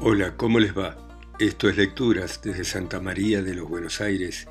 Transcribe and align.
Hola, 0.00 0.36
¿cómo 0.36 0.60
les 0.60 0.78
va? 0.78 0.96
Esto 1.40 1.68
es 1.68 1.76
Lecturas 1.76 2.40
desde 2.40 2.62
Santa 2.64 3.00
María 3.00 3.42
de 3.42 3.52
los 3.52 3.68
Buenos 3.68 4.00
Aires, 4.00 4.46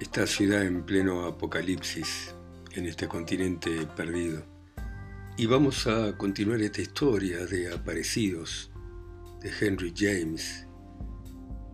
esta 0.00 0.26
ciudad 0.26 0.66
en 0.66 0.82
pleno 0.82 1.24
apocalipsis, 1.24 2.34
en 2.72 2.84
este 2.84 3.08
continente 3.08 3.86
perdido. 3.96 4.42
Y 5.38 5.46
vamos 5.46 5.86
a 5.86 6.14
continuar 6.18 6.60
esta 6.60 6.82
historia 6.82 7.46
de 7.46 7.72
aparecidos 7.72 8.70
de 9.40 9.50
Henry 9.58 9.94
James, 9.96 10.66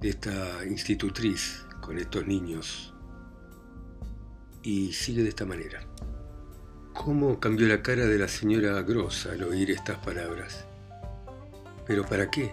de 0.01 0.11
esta 0.11 0.65
institutriz 0.65 1.67
con 1.81 1.99
estos 1.99 2.25
niños. 2.25 2.95
Y 4.63 4.93
sigue 4.93 5.25
de 5.25 5.31
esta 5.31 5.45
manera. 5.45 5.85
¿Cómo 6.93 7.41
cambió 7.41 7.67
la 7.67 7.83
cara 7.83 8.07
de 8.07 8.17
la 8.17 8.29
señora 8.29 8.81
Gross 8.83 9.27
al 9.27 9.43
oír 9.43 9.73
estas 9.73 9.99
palabras? 9.99 10.69
¿Pero 11.87 12.05
para 12.05 12.31
qué? 12.31 12.53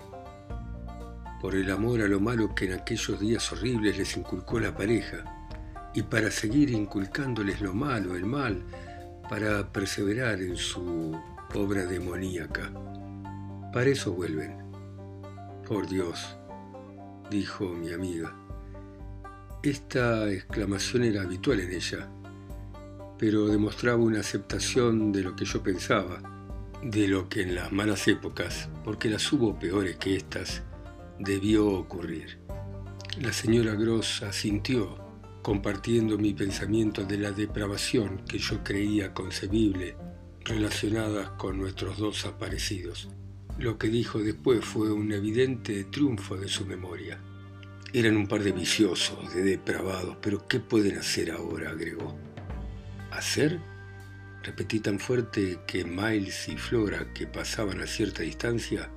Por 1.42 1.56
el 1.56 1.72
amor 1.72 2.02
a 2.02 2.08
lo 2.08 2.20
malo 2.20 2.54
que 2.54 2.66
en 2.66 2.74
aquellos 2.74 3.20
días 3.20 3.52
horribles 3.52 3.98
les 3.98 4.18
inculcó 4.18 4.60
la 4.60 4.76
pareja, 4.76 5.24
y 5.94 6.04
para 6.04 6.32
seguir 6.32 6.70
inculcándoles 6.70 7.62
lo 7.62 7.74
malo, 7.74 8.16
el 8.16 8.26
mal, 8.26 8.64
para 9.30 9.72
perseverar 9.72 10.42
en 10.42 10.56
su 10.56 11.18
obra 11.56 11.86
demoníaca. 11.86 12.72
Para 13.74 13.90
eso 13.90 14.12
vuelven. 14.14 14.58
Por 15.68 15.88
Dios, 15.88 16.38
dijo 17.30 17.70
mi 17.70 17.92
amiga. 17.94 18.36
Esta 19.64 20.30
exclamación 20.30 21.04
era 21.04 21.22
habitual 21.22 21.60
en 21.62 21.72
ella, 21.72 22.10
pero 23.18 23.48
demostraba 23.48 23.98
una 23.98 24.20
aceptación 24.20 25.12
de 25.12 25.22
lo 25.22 25.36
que 25.36 25.46
yo 25.46 25.64
pensaba 25.64 26.20
de 26.84 27.08
lo 27.08 27.30
que 27.30 27.42
en 27.42 27.56
las 27.56 27.72
malas 27.72 28.08
épocas, 28.08 28.70
porque 28.84 29.10
las 29.10 29.32
hubo 29.32 29.58
peores 29.60 29.98
que 29.98 30.16
estas, 30.16 30.64
debió 31.20 31.68
ocurrir. 31.68 32.40
La 33.20 33.32
señora 33.34 33.76
Gross 33.76 34.24
asintió, 34.24 34.98
compartiendo 35.42 36.18
mi 36.18 36.34
pensamiento 36.34 37.04
de 37.04 37.18
la 37.18 37.32
depravación 37.32 38.24
que 38.28 38.40
yo 38.40 38.64
creía 38.64 39.14
concebible 39.14 39.96
relacionadas 40.44 41.30
con 41.32 41.60
nuestros 41.60 41.98
dos 41.98 42.26
aparecidos. 42.26 43.10
Lo 43.60 43.78
que 43.78 43.90
dijo 43.90 44.20
después 44.20 44.64
fue 44.66 44.92
un 44.92 45.12
evidente 45.12 45.84
triunfo 45.84 46.38
de 46.38 46.48
su 46.48 46.66
memoria. 46.66 47.20
Eran 47.94 48.18
un 48.18 48.28
par 48.28 48.42
de 48.42 48.54
viciosos, 48.54 49.34
de 49.34 49.44
depravados, 49.44 50.18
pero 50.22 50.48
¿qué 50.48 50.60
pueden 50.60 50.98
hacer 50.98 51.32
ahora? 51.32 51.72
agregó. 51.72 52.18
¿Hacer? 53.12 53.60
Repetí 54.44 54.80
tan 54.80 55.00
fuerte 55.00 55.60
que 55.68 55.86
Miles 55.86 56.50
y 56.50 56.58
Flora, 56.58 57.14
que 57.14 57.28
pasaban 57.28 57.80
a 57.80 57.86
cierta 57.86 58.24
distancia, 58.24 58.90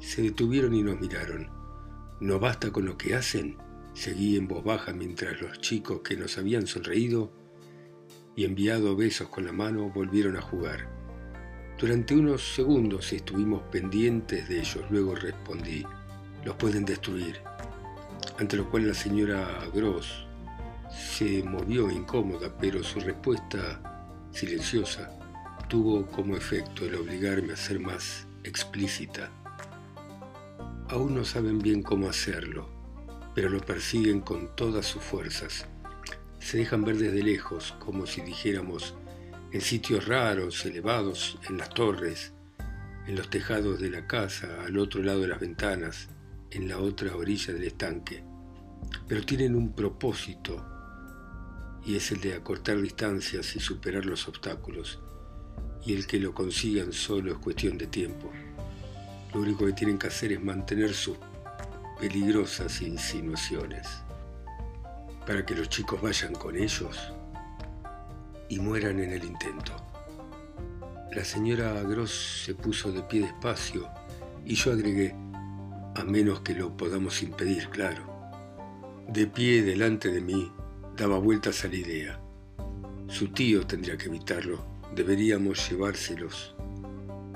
se 0.00 0.22
detuvieron 0.22 0.74
y 0.74 0.82
nos 0.82 1.00
miraron. 1.00 1.48
¿No 2.20 2.40
basta 2.40 2.72
con 2.72 2.84
lo 2.84 2.98
que 2.98 3.14
hacen? 3.14 3.56
Seguí 3.94 4.36
en 4.36 4.48
voz 4.48 4.64
baja 4.64 4.92
mientras 4.92 5.40
los 5.40 5.60
chicos 5.60 6.00
que 6.00 6.16
nos 6.16 6.36
habían 6.36 6.66
sonreído 6.66 7.32
y 8.34 8.44
enviado 8.44 8.96
besos 8.96 9.28
con 9.28 9.44
la 9.44 9.52
mano 9.52 9.88
volvieron 9.90 10.36
a 10.36 10.40
jugar. 10.40 10.88
Durante 11.78 12.14
unos 12.14 12.54
segundos 12.54 13.12
estuvimos 13.12 13.62
pendientes 13.70 14.48
de 14.48 14.60
ellos, 14.60 14.84
luego 14.90 15.14
respondí, 15.14 15.84
los 16.44 16.56
pueden 16.56 16.84
destruir. 16.84 17.40
Ante 18.38 18.56
lo 18.56 18.68
cual 18.68 18.88
la 18.88 18.94
señora 18.94 19.46
Gross 19.72 20.26
se 20.90 21.42
movió 21.44 21.90
incómoda, 21.90 22.52
pero 22.58 22.82
su 22.82 23.00
respuesta 23.00 23.89
silenciosa, 24.32 25.10
tuvo 25.68 26.06
como 26.06 26.36
efecto 26.36 26.84
el 26.84 26.96
obligarme 26.96 27.52
a 27.52 27.56
ser 27.56 27.80
más 27.80 28.26
explícita. 28.44 29.30
Aún 30.88 31.14
no 31.14 31.24
saben 31.24 31.60
bien 31.60 31.82
cómo 31.82 32.08
hacerlo, 32.08 32.68
pero 33.34 33.48
lo 33.48 33.60
persiguen 33.60 34.20
con 34.20 34.54
todas 34.56 34.86
sus 34.86 35.02
fuerzas. 35.02 35.66
Se 36.40 36.58
dejan 36.58 36.84
ver 36.84 36.96
desde 36.96 37.22
lejos, 37.22 37.76
como 37.78 38.06
si 38.06 38.22
dijéramos, 38.22 38.94
en 39.52 39.60
sitios 39.60 40.06
raros, 40.08 40.64
elevados, 40.64 41.38
en 41.48 41.58
las 41.58 41.70
torres, 41.70 42.32
en 43.06 43.16
los 43.16 43.30
tejados 43.30 43.80
de 43.80 43.90
la 43.90 44.06
casa, 44.06 44.62
al 44.64 44.78
otro 44.78 45.02
lado 45.02 45.20
de 45.20 45.28
las 45.28 45.40
ventanas, 45.40 46.08
en 46.50 46.68
la 46.68 46.78
otra 46.78 47.14
orilla 47.16 47.52
del 47.52 47.64
estanque. 47.64 48.24
Pero 49.06 49.24
tienen 49.24 49.54
un 49.54 49.72
propósito 49.72 50.69
y 51.84 51.96
es 51.96 52.12
el 52.12 52.20
de 52.20 52.34
acortar 52.34 52.80
distancias 52.80 53.56
y 53.56 53.60
superar 53.60 54.04
los 54.04 54.28
obstáculos, 54.28 55.00
y 55.84 55.94
el 55.94 56.06
que 56.06 56.18
lo 56.18 56.34
consigan 56.34 56.92
solo 56.92 57.32
es 57.32 57.38
cuestión 57.38 57.78
de 57.78 57.86
tiempo. 57.86 58.30
Lo 59.32 59.40
único 59.40 59.64
que 59.66 59.72
tienen 59.72 59.98
que 59.98 60.08
hacer 60.08 60.32
es 60.32 60.42
mantener 60.42 60.92
sus 60.92 61.16
peligrosas 61.98 62.82
insinuaciones, 62.82 63.86
para 65.26 65.44
que 65.44 65.54
los 65.54 65.68
chicos 65.68 66.00
vayan 66.00 66.34
con 66.34 66.56
ellos 66.56 67.12
y 68.48 68.58
mueran 68.58 69.00
en 69.00 69.12
el 69.12 69.24
intento. 69.24 69.72
La 71.12 71.24
señora 71.24 71.80
Gross 71.82 72.42
se 72.44 72.54
puso 72.54 72.92
de 72.92 73.02
pie 73.02 73.22
despacio 73.22 73.88
y 74.44 74.54
yo 74.54 74.72
agregué, 74.72 75.14
a 75.94 76.04
menos 76.04 76.40
que 76.40 76.54
lo 76.54 76.76
podamos 76.76 77.22
impedir, 77.22 77.68
claro. 77.68 78.02
De 79.08 79.26
pie 79.26 79.62
delante 79.62 80.10
de 80.10 80.20
mí, 80.20 80.52
daba 81.00 81.18
vueltas 81.18 81.64
a 81.64 81.68
la 81.68 81.76
idea. 81.76 82.20
Su 83.08 83.28
tío 83.28 83.66
tendría 83.66 83.96
que 83.96 84.08
evitarlo, 84.08 84.62
deberíamos 84.94 85.70
llevárselos. 85.70 86.54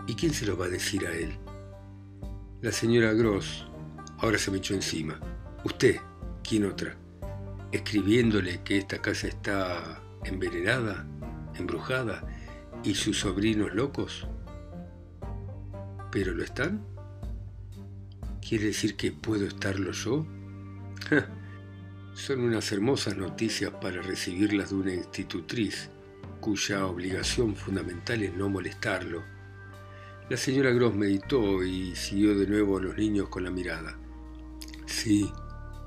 ¿Y 0.06 0.14
quién 0.14 0.34
se 0.34 0.44
lo 0.44 0.58
va 0.58 0.66
a 0.66 0.68
decir 0.68 1.06
a 1.06 1.12
él? 1.12 1.32
La 2.60 2.70
señora 2.70 3.14
Gross 3.14 3.64
ahora 4.18 4.36
se 4.36 4.50
me 4.50 4.58
echó 4.58 4.74
encima. 4.74 5.18
Usted, 5.64 5.96
¿quién 6.46 6.66
otra? 6.66 6.94
Escribiéndole 7.72 8.62
que 8.62 8.76
esta 8.76 9.00
casa 9.00 9.28
está 9.28 9.98
envenenada, 10.24 11.06
embrujada, 11.54 12.22
y 12.82 12.94
sus 12.94 13.20
sobrinos 13.20 13.74
locos. 13.74 14.28
¿Pero 16.12 16.34
lo 16.34 16.44
están? 16.44 16.84
¿Quiere 18.46 18.66
decir 18.66 18.94
que 18.94 19.10
puedo 19.10 19.46
estarlo 19.46 19.90
yo? 19.92 20.26
Son 22.14 22.40
unas 22.40 22.70
hermosas 22.70 23.16
noticias 23.16 23.72
para 23.82 24.00
recibirlas 24.00 24.70
de 24.70 24.76
una 24.76 24.94
institutriz 24.94 25.90
cuya 26.40 26.86
obligación 26.86 27.56
fundamental 27.56 28.22
es 28.22 28.32
no 28.34 28.48
molestarlo. 28.48 29.24
La 30.30 30.36
señora 30.36 30.70
Gross 30.70 30.94
meditó 30.94 31.64
y 31.64 31.96
siguió 31.96 32.38
de 32.38 32.46
nuevo 32.46 32.78
a 32.78 32.82
los 32.82 32.96
niños 32.96 33.28
con 33.28 33.42
la 33.42 33.50
mirada. 33.50 33.98
Sí, 34.86 35.28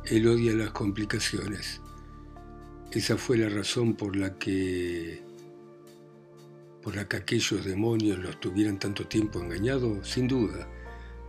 él 0.05 0.27
odia 0.27 0.53
las 0.53 0.71
complicaciones. 0.71 1.79
Esa 2.91 3.15
fue 3.17 3.37
la 3.37 3.47
razón 3.47 3.95
por 3.95 4.15
la 4.15 4.37
que 4.37 5.23
por 6.83 6.95
la 6.95 7.07
que 7.07 7.17
aquellos 7.17 7.65
demonios 7.65 8.19
los 8.19 8.39
tuvieran 8.39 8.79
tanto 8.79 9.07
tiempo 9.07 9.39
engañado, 9.39 10.03
sin 10.03 10.27
duda, 10.27 10.67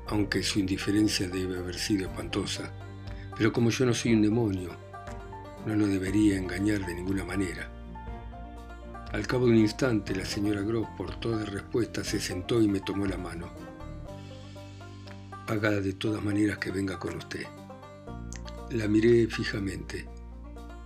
aunque 0.08 0.42
su 0.42 0.58
indiferencia 0.58 1.28
debe 1.28 1.58
haber 1.58 1.78
sido 1.78 2.08
espantosa. 2.08 2.72
Pero 3.36 3.52
como 3.52 3.70
yo 3.70 3.86
no 3.86 3.94
soy 3.94 4.14
un 4.14 4.22
demonio, 4.22 4.87
no 5.68 5.76
lo 5.76 5.86
debería 5.86 6.38
engañar 6.38 6.86
de 6.86 6.94
ninguna 6.94 7.24
manera. 7.24 7.70
Al 9.12 9.26
cabo 9.26 9.44
de 9.44 9.52
un 9.52 9.58
instante, 9.58 10.16
la 10.16 10.24
señora 10.24 10.62
Gross, 10.62 10.88
por 10.96 11.14
toda 11.20 11.44
respuesta, 11.44 12.02
se 12.02 12.18
sentó 12.20 12.62
y 12.62 12.68
me 12.68 12.80
tomó 12.80 13.04
la 13.04 13.18
mano. 13.18 13.50
Haga 15.46 15.72
de 15.72 15.92
todas 15.92 16.24
maneras 16.24 16.56
que 16.56 16.70
venga 16.70 16.98
con 16.98 17.16
usted. 17.16 17.46
La 18.70 18.88
miré 18.88 19.26
fijamente. 19.26 20.06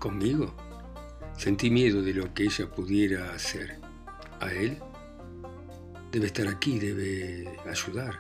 ¿Conmigo? 0.01 0.53
Sentí 1.37 1.71
miedo 1.71 2.03
de 2.03 2.15
lo 2.15 2.35
que 2.35 2.45
ella 2.45 2.69
pudiera 2.69 3.33
hacer. 3.33 3.79
¿A 4.41 4.53
él? 4.53 4.79
Debe 6.11 6.27
estar 6.27 6.49
aquí, 6.49 6.81
debe 6.81 7.57
ayudar. 7.71 8.19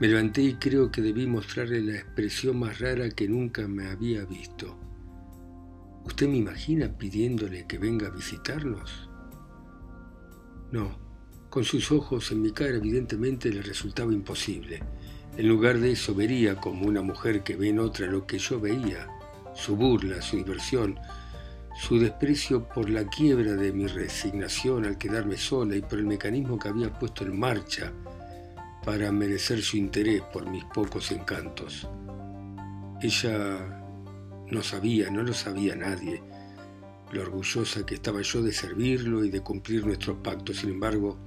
Me 0.00 0.08
levanté 0.08 0.40
y 0.40 0.54
creo 0.54 0.90
que 0.90 1.02
debí 1.02 1.26
mostrarle 1.26 1.82
la 1.82 1.96
expresión 1.96 2.58
más 2.58 2.78
rara 2.78 3.10
que 3.10 3.28
nunca 3.28 3.68
me 3.68 3.88
había 3.88 4.24
visto. 4.24 4.83
¿Usted 6.04 6.28
me 6.28 6.36
imagina 6.36 6.88
pidiéndole 6.88 7.66
que 7.66 7.78
venga 7.78 8.08
a 8.08 8.10
visitarnos? 8.10 9.08
No, 10.70 10.98
con 11.48 11.64
sus 11.64 11.90
ojos 11.92 12.30
en 12.30 12.42
mi 12.42 12.50
cara 12.50 12.76
evidentemente 12.76 13.48
le 13.50 13.62
resultaba 13.62 14.12
imposible. 14.12 14.82
En 15.36 15.48
lugar 15.48 15.78
de 15.78 15.92
eso 15.92 16.14
vería 16.14 16.56
como 16.56 16.86
una 16.86 17.00
mujer 17.00 17.42
que 17.42 17.56
ve 17.56 17.70
en 17.70 17.78
otra 17.78 18.06
lo 18.06 18.26
que 18.26 18.38
yo 18.38 18.60
veía, 18.60 19.08
su 19.54 19.76
burla, 19.76 20.20
su 20.20 20.36
diversión, 20.36 20.98
su 21.76 21.98
desprecio 21.98 22.68
por 22.68 22.90
la 22.90 23.06
quiebra 23.06 23.54
de 23.54 23.72
mi 23.72 23.86
resignación 23.86 24.84
al 24.84 24.98
quedarme 24.98 25.36
sola 25.36 25.74
y 25.74 25.82
por 25.82 25.98
el 25.98 26.06
mecanismo 26.06 26.58
que 26.58 26.68
había 26.68 26.92
puesto 26.92 27.24
en 27.24 27.38
marcha 27.38 27.92
para 28.84 29.10
merecer 29.10 29.62
su 29.62 29.76
interés 29.76 30.22
por 30.32 30.48
mis 30.48 30.64
pocos 30.66 31.10
encantos. 31.10 31.88
Ella 33.00 33.83
no 34.54 34.62
sabía, 34.62 35.10
no 35.10 35.22
lo 35.24 35.34
sabía 35.34 35.74
nadie, 35.74 36.22
lo 37.12 37.22
orgullosa 37.22 37.84
que 37.84 37.96
estaba 37.96 38.22
yo 38.22 38.40
de 38.40 38.52
servirlo 38.52 39.24
y 39.24 39.30
de 39.30 39.40
cumplir 39.40 39.84
nuestro 39.84 40.22
pacto. 40.22 40.54
Sin 40.54 40.70
embargo, 40.70 41.18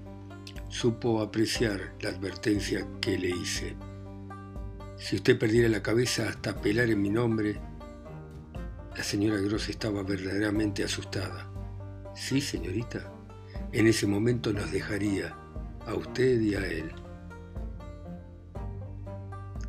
supo 0.69 1.21
apreciar 1.21 1.93
la 1.99 2.09
advertencia 2.09 2.87
que 3.01 3.17
le 3.17 3.29
hice. 3.29 3.75
Si 4.97 5.17
usted 5.17 5.37
perdiera 5.37 5.67
la 5.67 5.83
cabeza 5.83 6.29
hasta 6.29 6.59
pelar 6.59 6.89
en 6.89 7.01
mi 7.01 7.09
nombre, 7.09 7.59
la 8.95 9.03
señora 9.03 9.39
Gross 9.41 9.69
estaba 9.69 10.01
verdaderamente 10.03 10.83
asustada. 10.83 11.51
Sí, 12.15 12.41
señorita. 12.41 13.11
En 13.73 13.87
ese 13.87 14.07
momento 14.07 14.53
nos 14.53 14.71
dejaría, 14.71 15.35
a 15.85 15.93
usted 15.93 16.39
y 16.41 16.55
a 16.55 16.65
él. 16.65 16.91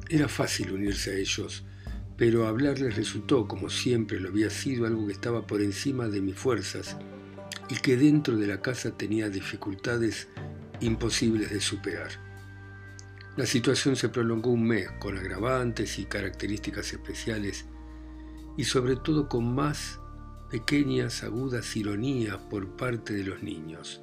Era 0.08 0.28
fácil 0.28 0.72
unirse 0.72 1.10
a 1.10 1.14
ellos, 1.14 1.64
pero 2.18 2.48
hablarles 2.48 2.96
resultó, 2.96 3.46
como 3.46 3.70
siempre 3.70 4.18
lo 4.18 4.28
había 4.28 4.50
sido, 4.50 4.86
algo 4.86 5.06
que 5.06 5.12
estaba 5.12 5.46
por 5.46 5.62
encima 5.62 6.08
de 6.08 6.20
mis 6.20 6.34
fuerzas 6.34 6.96
y 7.70 7.76
que 7.76 7.96
dentro 7.96 8.36
de 8.36 8.48
la 8.48 8.60
casa 8.60 8.90
tenía 8.90 9.30
dificultades 9.30 10.26
imposibles 10.80 11.50
de 11.50 11.60
superar. 11.60 12.10
La 13.36 13.46
situación 13.46 13.94
se 13.94 14.08
prolongó 14.08 14.50
un 14.50 14.66
mes 14.66 14.90
con 14.98 15.16
agravantes 15.16 16.00
y 16.00 16.06
características 16.06 16.92
especiales 16.92 17.66
y 18.56 18.64
sobre 18.64 18.96
todo 18.96 19.28
con 19.28 19.54
más 19.54 20.00
pequeñas 20.50 21.22
agudas 21.22 21.76
ironías 21.76 22.36
por 22.50 22.76
parte 22.76 23.12
de 23.12 23.22
los 23.22 23.44
niños. 23.44 24.02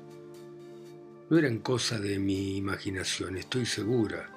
No 1.30 1.38
eran 1.38 1.60
cosa 1.60 2.00
de 2.00 2.18
mi 2.20 2.56
imaginación, 2.56 3.36
estoy 3.36 3.66
segura. 3.66 4.30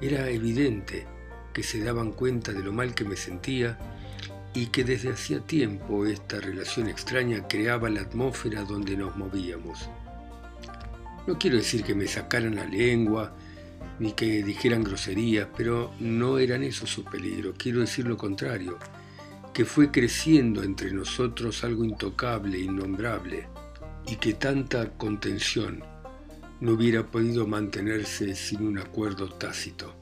Era 0.00 0.30
evidente 0.30 1.06
que 1.52 1.62
se 1.62 1.82
daban 1.82 2.12
cuenta 2.12 2.52
de 2.52 2.62
lo 2.62 2.72
mal 2.72 2.94
que 2.94 3.04
me 3.04 3.16
sentía 3.16 3.78
y 4.54 4.66
que 4.66 4.84
desde 4.84 5.12
hacía 5.12 5.40
tiempo 5.40 6.06
esta 6.06 6.40
relación 6.40 6.88
extraña 6.88 7.46
creaba 7.48 7.88
la 7.88 8.02
atmósfera 8.02 8.62
donde 8.62 8.96
nos 8.96 9.16
movíamos. 9.16 9.88
No 11.26 11.38
quiero 11.38 11.56
decir 11.56 11.84
que 11.84 11.94
me 11.94 12.06
sacaran 12.06 12.56
la 12.56 12.64
lengua 12.64 13.34
ni 13.98 14.12
que 14.12 14.42
dijeran 14.42 14.82
groserías, 14.82 15.48
pero 15.56 15.92
no 16.00 16.38
eran 16.38 16.62
esos 16.62 16.90
sus 16.90 17.04
peligros, 17.04 17.54
quiero 17.56 17.80
decir 17.80 18.06
lo 18.06 18.16
contrario, 18.16 18.78
que 19.54 19.64
fue 19.64 19.90
creciendo 19.90 20.62
entre 20.62 20.92
nosotros 20.92 21.62
algo 21.62 21.84
intocable, 21.84 22.58
innombrable, 22.58 23.46
y 24.06 24.16
que 24.16 24.34
tanta 24.34 24.90
contención 24.90 25.84
no 26.60 26.72
hubiera 26.72 27.06
podido 27.06 27.46
mantenerse 27.46 28.34
sin 28.34 28.66
un 28.66 28.78
acuerdo 28.78 29.28
tácito. 29.28 30.01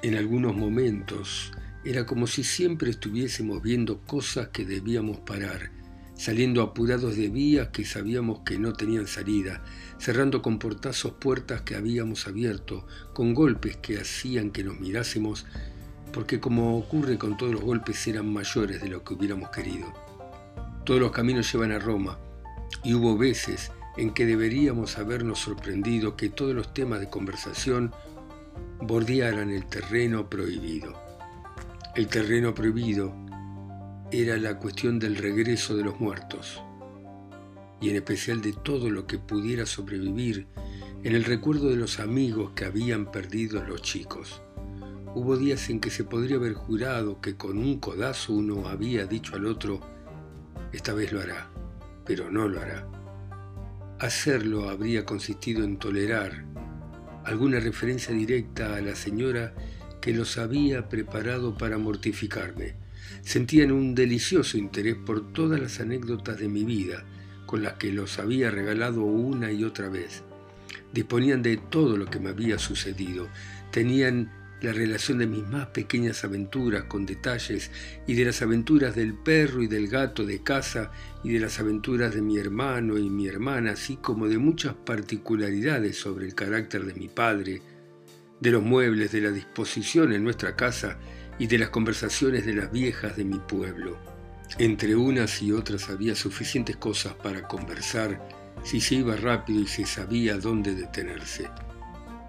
En 0.00 0.14
algunos 0.14 0.54
momentos 0.54 1.50
era 1.84 2.06
como 2.06 2.28
si 2.28 2.44
siempre 2.44 2.90
estuviésemos 2.90 3.60
viendo 3.60 4.00
cosas 4.02 4.48
que 4.48 4.64
debíamos 4.64 5.18
parar, 5.18 5.72
saliendo 6.14 6.62
apurados 6.62 7.16
de 7.16 7.28
vías 7.28 7.68
que 7.68 7.84
sabíamos 7.84 8.40
que 8.40 8.60
no 8.60 8.74
tenían 8.74 9.08
salida, 9.08 9.64
cerrando 9.98 10.40
con 10.40 10.60
portazos 10.60 11.14
puertas 11.14 11.62
que 11.62 11.74
habíamos 11.74 12.28
abierto, 12.28 12.86
con 13.12 13.34
golpes 13.34 13.76
que 13.78 13.98
hacían 13.98 14.52
que 14.52 14.62
nos 14.62 14.78
mirásemos, 14.78 15.46
porque 16.12 16.38
como 16.38 16.78
ocurre 16.78 17.18
con 17.18 17.36
todos 17.36 17.52
los 17.52 17.62
golpes 17.62 18.06
eran 18.06 18.32
mayores 18.32 18.80
de 18.80 18.90
lo 18.90 19.02
que 19.02 19.14
hubiéramos 19.14 19.50
querido. 19.50 19.92
Todos 20.84 21.00
los 21.00 21.10
caminos 21.10 21.52
llevan 21.52 21.72
a 21.72 21.80
Roma, 21.80 22.20
y 22.84 22.94
hubo 22.94 23.18
veces 23.18 23.72
en 23.96 24.14
que 24.14 24.26
deberíamos 24.26 24.96
habernos 24.96 25.40
sorprendido 25.40 26.16
que 26.16 26.28
todos 26.28 26.54
los 26.54 26.72
temas 26.72 27.00
de 27.00 27.10
conversación 27.10 27.92
bordearan 28.80 29.50
el 29.50 29.66
terreno 29.66 30.28
prohibido. 30.28 30.94
El 31.94 32.06
terreno 32.06 32.54
prohibido 32.54 33.12
era 34.10 34.36
la 34.36 34.58
cuestión 34.58 34.98
del 34.98 35.16
regreso 35.16 35.76
de 35.76 35.84
los 35.84 36.00
muertos, 36.00 36.62
y 37.80 37.90
en 37.90 37.96
especial 37.96 38.40
de 38.40 38.52
todo 38.52 38.88
lo 38.88 39.06
que 39.06 39.18
pudiera 39.18 39.66
sobrevivir 39.66 40.46
en 41.04 41.14
el 41.14 41.24
recuerdo 41.24 41.70
de 41.70 41.76
los 41.76 42.00
amigos 42.00 42.52
que 42.54 42.64
habían 42.64 43.10
perdido 43.10 43.62
los 43.62 43.82
chicos. 43.82 44.42
Hubo 45.14 45.36
días 45.36 45.68
en 45.70 45.80
que 45.80 45.90
se 45.90 46.04
podría 46.04 46.36
haber 46.36 46.54
jurado 46.54 47.20
que 47.20 47.36
con 47.36 47.58
un 47.58 47.78
codazo 47.78 48.32
uno 48.32 48.68
había 48.68 49.06
dicho 49.06 49.36
al 49.36 49.46
otro, 49.46 49.80
esta 50.72 50.92
vez 50.92 51.12
lo 51.12 51.20
hará, 51.20 51.50
pero 52.04 52.30
no 52.30 52.48
lo 52.48 52.60
hará. 52.60 52.86
Hacerlo 54.00 54.68
habría 54.68 55.04
consistido 55.04 55.64
en 55.64 55.78
tolerar 55.78 56.44
alguna 57.28 57.60
referencia 57.60 58.14
directa 58.14 58.76
a 58.76 58.80
la 58.80 58.94
señora 58.94 59.54
que 60.00 60.12
los 60.12 60.38
había 60.38 60.88
preparado 60.88 61.56
para 61.56 61.78
mortificarme. 61.78 62.74
Sentían 63.22 63.72
un 63.72 63.94
delicioso 63.94 64.58
interés 64.58 64.96
por 64.96 65.32
todas 65.32 65.60
las 65.60 65.80
anécdotas 65.80 66.38
de 66.38 66.48
mi 66.48 66.64
vida, 66.64 67.04
con 67.46 67.62
las 67.62 67.74
que 67.74 67.92
los 67.92 68.18
había 68.18 68.50
regalado 68.50 69.02
una 69.02 69.52
y 69.52 69.64
otra 69.64 69.88
vez. 69.88 70.22
Disponían 70.92 71.42
de 71.42 71.56
todo 71.56 71.96
lo 71.96 72.06
que 72.06 72.20
me 72.20 72.30
había 72.30 72.58
sucedido. 72.58 73.28
Tenían 73.70 74.30
la 74.60 74.72
relación 74.72 75.18
de 75.18 75.26
mis 75.26 75.46
más 75.46 75.68
pequeñas 75.68 76.24
aventuras 76.24 76.84
con 76.84 77.06
detalles 77.06 77.70
y 78.06 78.14
de 78.14 78.24
las 78.24 78.42
aventuras 78.42 78.94
del 78.94 79.14
perro 79.14 79.62
y 79.62 79.68
del 79.68 79.88
gato 79.88 80.24
de 80.26 80.42
casa 80.42 80.90
y 81.22 81.30
de 81.30 81.40
las 81.40 81.60
aventuras 81.60 82.14
de 82.14 82.22
mi 82.22 82.38
hermano 82.38 82.98
y 82.98 83.08
mi 83.08 83.28
hermana, 83.28 83.72
así 83.72 83.96
como 83.96 84.26
de 84.26 84.38
muchas 84.38 84.74
particularidades 84.74 85.96
sobre 85.96 86.26
el 86.26 86.34
carácter 86.34 86.84
de 86.84 86.94
mi 86.94 87.08
padre, 87.08 87.62
de 88.40 88.50
los 88.50 88.62
muebles, 88.62 89.12
de 89.12 89.20
la 89.20 89.30
disposición 89.30 90.12
en 90.12 90.24
nuestra 90.24 90.56
casa 90.56 90.98
y 91.38 91.46
de 91.46 91.58
las 91.58 91.70
conversaciones 91.70 92.44
de 92.44 92.54
las 92.54 92.72
viejas 92.72 93.16
de 93.16 93.24
mi 93.24 93.38
pueblo. 93.38 93.96
Entre 94.58 94.96
unas 94.96 95.42
y 95.42 95.52
otras 95.52 95.88
había 95.88 96.14
suficientes 96.14 96.76
cosas 96.76 97.14
para 97.14 97.46
conversar 97.46 98.20
si 98.64 98.80
se 98.80 98.96
iba 98.96 99.14
rápido 99.14 99.60
y 99.60 99.66
se 99.66 99.86
sabía 99.86 100.38
dónde 100.38 100.74
detenerse. 100.74 101.48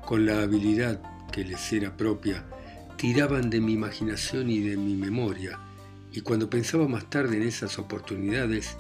Con 0.06 0.26
la 0.26 0.42
habilidad 0.42 1.02
que 1.40 1.46
les 1.46 1.72
era 1.72 1.96
propia, 1.96 2.44
tiraban 2.98 3.50
de 3.50 3.62
mi 3.62 3.72
imaginación 3.72 4.50
y 4.50 4.60
de 4.60 4.76
mi 4.76 4.96
memoria, 4.96 5.58
y 6.12 6.20
cuando 6.20 6.50
pensaba 6.50 6.86
más 6.90 7.10
tarde 7.10 7.38
en 7.38 7.44
esas 7.44 7.80
oportunidades, 7.80 8.76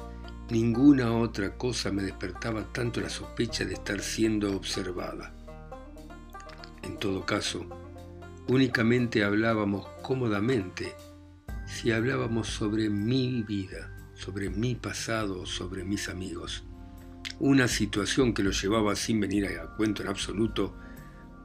ninguna 0.49 1.13
otra 1.13 1.55
cosa 1.55 1.89
me 1.89 2.03
despertaba 2.03 2.65
tanto 2.73 2.99
la 2.99 3.07
sospecha 3.07 3.63
de 3.63 3.75
estar 3.75 4.01
siendo 4.01 4.57
observada. 4.57 5.33
En 6.83 6.97
todo 6.97 7.25
caso, 7.25 7.65
únicamente 8.49 9.23
hablábamos 9.23 9.87
cómodamente 10.01 10.93
si 11.65 11.93
hablábamos 11.93 12.49
sobre 12.49 12.89
mi 12.89 13.41
vida, 13.43 13.89
sobre 14.15 14.49
mi 14.49 14.75
pasado, 14.75 15.45
sobre 15.45 15.85
mis 15.85 16.09
amigos. 16.09 16.65
Una 17.39 17.69
situación 17.69 18.33
que 18.33 18.43
lo 18.43 18.51
llevaba 18.51 18.97
sin 18.97 19.21
venir 19.21 19.45
a 19.45 19.77
cuento 19.77 20.01
en 20.01 20.09
absoluto 20.09 20.75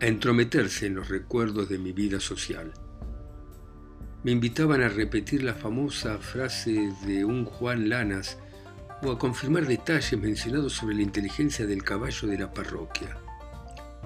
a 0.05 0.07
entrometerse 0.07 0.85
en 0.85 0.97
los 0.97 1.09
recuerdos 1.09 1.71
de 1.71 1.79
mi 1.79 1.93
vida 1.93 2.21
social. 2.21 2.75
Me 4.23 4.33
invitaban 4.33 4.83
a 4.83 4.91
repetir 4.91 5.43
la 5.43 5.55
famosa 5.55 6.19
frase 6.19 6.93
de 7.07 7.25
un 7.25 7.47
Juan 7.47 7.89
Lanas 7.89 8.37
o 9.03 9.11
a 9.11 9.19
confirmar 9.19 9.67
detalles 9.67 10.21
mencionados 10.21 10.75
sobre 10.75 10.97
la 10.97 11.03
inteligencia 11.03 11.65
del 11.65 11.83
caballo 11.83 12.29
de 12.29 12.37
la 12.37 12.53
parroquia. 12.53 13.17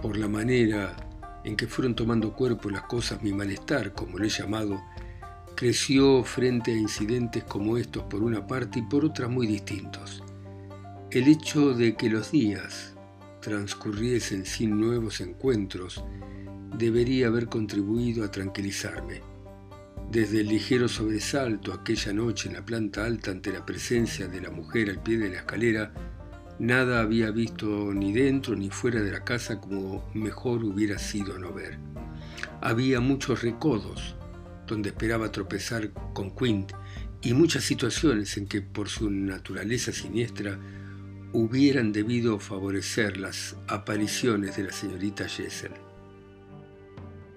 Por 0.00 0.16
la 0.16 0.28
manera 0.28 0.94
en 1.42 1.56
que 1.56 1.66
fueron 1.66 1.96
tomando 1.96 2.32
cuerpo 2.32 2.70
las 2.70 2.82
cosas, 2.82 3.20
mi 3.20 3.32
malestar, 3.32 3.92
como 3.92 4.18
lo 4.18 4.24
he 4.24 4.28
llamado, 4.28 4.80
creció 5.56 6.22
frente 6.22 6.70
a 6.70 6.76
incidentes 6.76 7.42
como 7.42 7.76
estos 7.76 8.04
por 8.04 8.22
una 8.22 8.46
parte 8.46 8.78
y 8.78 8.82
por 8.82 9.04
otra 9.04 9.26
muy 9.26 9.48
distintos. 9.48 10.22
El 11.10 11.26
hecho 11.26 11.74
de 11.74 11.96
que 11.96 12.08
los 12.08 12.30
días, 12.30 12.94
transcurriesen 13.40 14.44
sin 14.44 14.78
nuevos 14.80 15.20
encuentros, 15.20 16.04
debería 16.76 17.28
haber 17.28 17.46
contribuido 17.46 18.24
a 18.24 18.30
tranquilizarme. 18.30 19.22
Desde 20.10 20.40
el 20.40 20.48
ligero 20.48 20.88
sobresalto 20.88 21.72
aquella 21.72 22.12
noche 22.12 22.48
en 22.48 22.54
la 22.54 22.64
planta 22.64 23.04
alta 23.04 23.30
ante 23.30 23.52
la 23.52 23.66
presencia 23.66 24.26
de 24.26 24.40
la 24.40 24.50
mujer 24.50 24.88
al 24.90 25.02
pie 25.02 25.18
de 25.18 25.28
la 25.28 25.36
escalera, 25.36 25.92
nada 26.58 27.00
había 27.00 27.30
visto 27.30 27.92
ni 27.92 28.12
dentro 28.12 28.56
ni 28.56 28.70
fuera 28.70 29.02
de 29.02 29.12
la 29.12 29.24
casa 29.24 29.60
como 29.60 30.08
mejor 30.14 30.64
hubiera 30.64 30.98
sido 30.98 31.38
no 31.38 31.52
ver. 31.52 31.78
Había 32.60 33.00
muchos 33.00 33.42
recodos 33.42 34.16
donde 34.66 34.90
esperaba 34.90 35.30
tropezar 35.30 35.90
con 36.12 36.34
Quint 36.34 36.72
y 37.20 37.34
muchas 37.34 37.64
situaciones 37.64 38.36
en 38.36 38.46
que 38.46 38.62
por 38.62 38.88
su 38.88 39.10
naturaleza 39.10 39.92
siniestra 39.92 40.58
hubieran 41.32 41.92
debido 41.92 42.38
favorecer 42.38 43.18
las 43.18 43.56
apariciones 43.66 44.56
de 44.56 44.64
la 44.64 44.72
señorita 44.72 45.28
Jessel. 45.28 45.72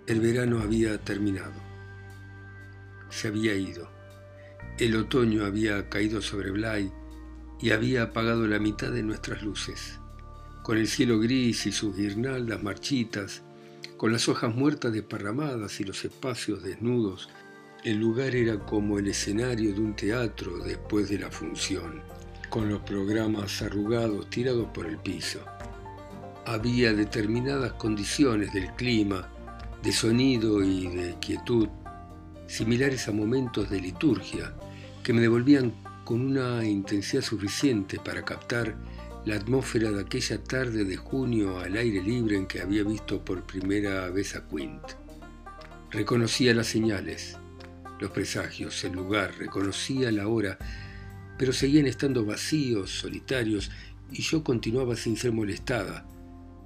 El 0.07 0.21
verano 0.21 0.61
había 0.61 0.97
terminado. 0.97 1.59
Se 3.09 3.27
había 3.27 3.53
ido. 3.53 3.89
El 4.79 4.95
otoño 4.95 5.45
había 5.45 5.89
caído 5.89 6.21
sobre 6.21 6.51
Bly 6.51 6.91
y 7.59 7.71
había 7.71 8.03
apagado 8.03 8.47
la 8.47 8.59
mitad 8.59 8.91
de 8.91 9.03
nuestras 9.03 9.43
luces. 9.43 9.99
Con 10.63 10.77
el 10.77 10.87
cielo 10.87 11.19
gris 11.19 11.65
y 11.65 11.71
sus 11.73 11.95
guirnaldas 11.95 12.63
marchitas, 12.63 13.41
con 13.97 14.13
las 14.13 14.29
hojas 14.29 14.55
muertas 14.55 14.93
desparramadas 14.93 15.81
y 15.81 15.83
los 15.83 16.05
espacios 16.05 16.63
desnudos, 16.63 17.29
el 17.83 17.97
lugar 17.97 18.35
era 18.35 18.57
como 18.59 18.99
el 18.99 19.07
escenario 19.07 19.73
de 19.73 19.81
un 19.81 19.95
teatro 19.95 20.59
después 20.59 21.09
de 21.09 21.19
la 21.19 21.29
función 21.29 22.01
con 22.51 22.67
los 22.69 22.81
programas 22.81 23.61
arrugados 23.61 24.29
tirados 24.29 24.67
por 24.73 24.85
el 24.85 24.97
piso. 24.97 25.39
Había 26.45 26.91
determinadas 26.93 27.71
condiciones 27.73 28.51
del 28.51 28.69
clima 28.73 29.29
de 29.81 29.93
sonido 29.93 30.61
y 30.61 30.87
de 30.87 31.15
quietud, 31.21 31.69
similares 32.47 33.07
a 33.07 33.13
momentos 33.13 33.69
de 33.69 33.79
liturgia, 33.79 34.53
que 35.01 35.13
me 35.13 35.21
devolvían 35.21 35.73
con 36.03 36.19
una 36.19 36.65
intensidad 36.65 37.21
suficiente 37.23 37.99
para 37.99 38.25
captar 38.25 38.75
la 39.23 39.35
atmósfera 39.35 39.89
de 39.89 40.01
aquella 40.01 40.43
tarde 40.43 40.83
de 40.83 40.97
junio 40.97 41.57
al 41.59 41.77
aire 41.77 42.03
libre 42.03 42.35
en 42.35 42.47
que 42.47 42.61
había 42.61 42.83
visto 42.83 43.23
por 43.23 43.43
primera 43.43 44.09
vez 44.09 44.35
a 44.35 44.45
Quint. 44.45 44.83
Reconocía 45.89 46.53
las 46.53 46.67
señales, 46.67 47.37
los 48.01 48.11
presagios, 48.11 48.83
el 48.83 48.91
lugar, 48.91 49.35
reconocía 49.37 50.11
la 50.11 50.27
hora, 50.27 50.57
pero 51.41 51.53
seguían 51.53 51.87
estando 51.87 52.23
vacíos, 52.23 52.91
solitarios, 52.91 53.71
y 54.11 54.21
yo 54.21 54.43
continuaba 54.43 54.95
sin 54.95 55.17
ser 55.17 55.31
molestada, 55.31 56.05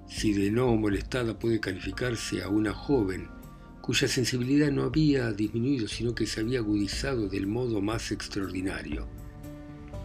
si 0.05 0.33
de 0.33 0.51
no 0.51 0.75
molestada 0.75 1.39
puede 1.39 1.61
calificarse 1.61 2.43
a 2.43 2.49
una 2.49 2.73
joven 2.73 3.29
cuya 3.79 4.09
sensibilidad 4.09 4.69
no 4.73 4.83
había 4.83 5.31
disminuido, 5.31 5.87
sino 5.87 6.13
que 6.13 6.27
se 6.27 6.41
había 6.41 6.59
agudizado 6.59 7.29
del 7.29 7.47
modo 7.47 7.79
más 7.79 8.11
extraordinario. 8.11 9.07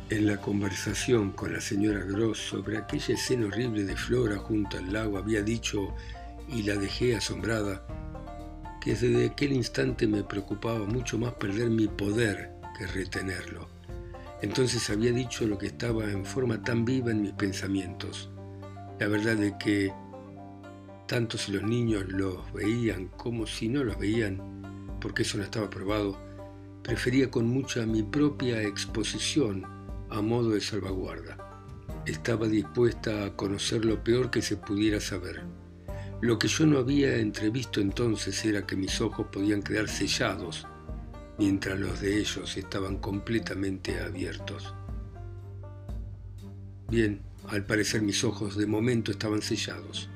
En 0.08 0.28
la 0.28 0.40
conversación 0.40 1.32
con 1.32 1.52
la 1.52 1.60
señora 1.60 2.04
Gross 2.04 2.38
sobre 2.38 2.78
aquella 2.78 3.14
escena 3.14 3.46
horrible 3.46 3.82
de 3.82 3.96
Flora 3.96 4.38
junto 4.38 4.78
al 4.78 4.92
lago 4.92 5.18
había 5.18 5.42
dicho, 5.42 5.92
y 6.48 6.62
la 6.62 6.76
dejé 6.76 7.16
asombrada, 7.16 7.84
que 8.80 8.92
desde 8.92 9.30
aquel 9.30 9.52
instante 9.52 10.06
me 10.06 10.22
preocupaba 10.22 10.86
mucho 10.86 11.18
más 11.18 11.32
perder 11.32 11.70
mi 11.70 11.88
poder 11.88 12.52
que 12.78 12.86
retenerlo. 12.86 13.79
Entonces 14.42 14.88
había 14.88 15.12
dicho 15.12 15.46
lo 15.46 15.58
que 15.58 15.66
estaba 15.66 16.04
en 16.10 16.24
forma 16.24 16.62
tan 16.62 16.84
viva 16.84 17.10
en 17.10 17.20
mis 17.20 17.32
pensamientos. 17.32 18.30
La 18.98 19.06
verdad 19.08 19.42
es 19.42 19.52
que 19.54 19.92
tanto 21.06 21.36
si 21.36 21.52
los 21.52 21.62
niños 21.62 22.04
los 22.08 22.52
veían 22.52 23.08
como 23.08 23.46
si 23.46 23.68
no 23.68 23.84
los 23.84 23.98
veían, 23.98 24.96
porque 25.00 25.22
eso 25.22 25.36
no 25.36 25.44
estaba 25.44 25.68
probado, 25.68 26.16
prefería 26.82 27.30
con 27.30 27.48
mucha 27.48 27.84
mi 27.84 28.02
propia 28.02 28.62
exposición 28.62 29.66
a 30.08 30.20
modo 30.22 30.50
de 30.50 30.60
salvaguarda. 30.60 31.36
Estaba 32.06 32.46
dispuesta 32.46 33.24
a 33.24 33.36
conocer 33.36 33.84
lo 33.84 34.02
peor 34.02 34.30
que 34.30 34.40
se 34.40 34.56
pudiera 34.56 35.00
saber. 35.00 35.42
Lo 36.22 36.38
que 36.38 36.48
yo 36.48 36.64
no 36.66 36.78
había 36.78 37.16
entrevisto 37.16 37.80
entonces 37.80 38.44
era 38.44 38.66
que 38.66 38.76
mis 38.76 39.00
ojos 39.00 39.26
podían 39.32 39.62
quedar 39.62 39.88
sellados, 39.88 40.66
mientras 41.40 41.80
los 41.80 42.00
de 42.00 42.20
ellos 42.20 42.56
estaban 42.56 42.98
completamente 42.98 43.98
abiertos. 43.98 44.72
Bien, 46.88 47.22
al 47.48 47.66
parecer 47.66 48.02
mis 48.02 48.22
ojos 48.22 48.56
de 48.56 48.66
momento 48.66 49.10
estaban 49.10 49.42
sellados 49.42 50.08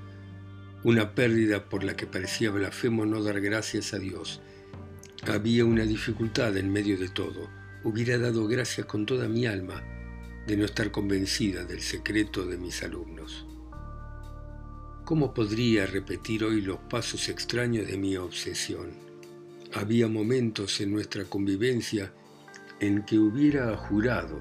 una 0.85 1.15
pérdida 1.15 1.65
por 1.71 1.83
la 1.83 1.97
que 1.97 2.07
parecía 2.07 2.51
blasfemo 2.51 3.07
no 3.07 3.23
dar 3.23 3.41
gracias 3.41 3.95
a 3.95 3.99
Dios. 3.99 4.43
Había 5.27 5.65
una 5.65 5.85
dificultad 5.85 6.55
en 6.59 6.71
medio 6.71 6.99
de 6.99 7.09
todo. 7.09 7.49
Hubiera 7.85 8.19
dado 8.19 8.47
gracias 8.47 8.87
con 8.87 9.07
toda 9.07 9.27
mi 9.27 9.47
alma 9.47 9.83
de 10.47 10.59
no 10.59 10.67
estar 10.67 10.91
convencida 10.91 11.65
del 11.65 11.81
secreto 11.81 12.45
de 12.45 12.59
mis 12.59 12.83
alumnos. 12.83 13.47
¿Cómo 15.07 15.33
podría 15.33 15.87
repetir 15.87 16.45
hoy 16.45 16.61
los 16.61 16.79
pasos 16.81 17.31
extraños 17.31 17.87
de 17.87 17.97
mi 17.97 18.19
obsesión? 18.19 19.04
Había 19.75 20.07
momentos 20.09 20.81
en 20.81 20.93
nuestra 20.93 21.25
convivencia 21.25 22.13
en 22.81 23.03
que 23.05 23.19
hubiera 23.19 23.77
jurado 23.77 24.41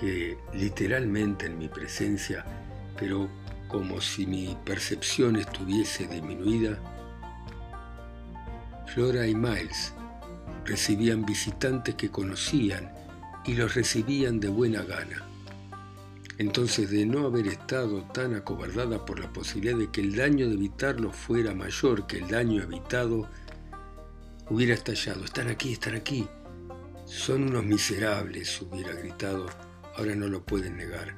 que 0.00 0.38
literalmente 0.54 1.46
en 1.46 1.58
mi 1.58 1.68
presencia, 1.68 2.44
pero 2.98 3.28
como 3.68 4.00
si 4.00 4.26
mi 4.26 4.56
percepción 4.64 5.36
estuviese 5.36 6.06
disminuida, 6.06 6.78
Flora 8.86 9.26
y 9.26 9.34
Miles 9.34 9.92
recibían 10.64 11.26
visitantes 11.26 11.94
que 11.94 12.10
conocían 12.10 12.90
y 13.44 13.52
los 13.52 13.74
recibían 13.74 14.40
de 14.40 14.48
buena 14.48 14.82
gana. 14.82 15.26
Entonces, 16.38 16.90
de 16.90 17.04
no 17.04 17.26
haber 17.26 17.48
estado 17.48 18.02
tan 18.14 18.34
acobardada 18.34 19.04
por 19.04 19.18
la 19.18 19.30
posibilidad 19.32 19.76
de 19.76 19.90
que 19.90 20.00
el 20.00 20.14
daño 20.14 20.48
de 20.48 20.54
evitarlo 20.54 21.10
fuera 21.12 21.54
mayor 21.54 22.06
que 22.06 22.18
el 22.18 22.28
daño 22.28 22.62
evitado, 22.62 23.28
hubiera 24.50 24.74
estallado. 24.74 25.24
Están 25.24 25.48
aquí, 25.48 25.72
están 25.72 25.94
aquí. 25.94 26.26
Son 27.04 27.44
unos 27.44 27.64
miserables, 27.64 28.60
hubiera 28.62 28.92
gritado. 28.92 29.46
Ahora 29.96 30.14
no 30.14 30.28
lo 30.28 30.44
pueden 30.44 30.76
negar. 30.76 31.14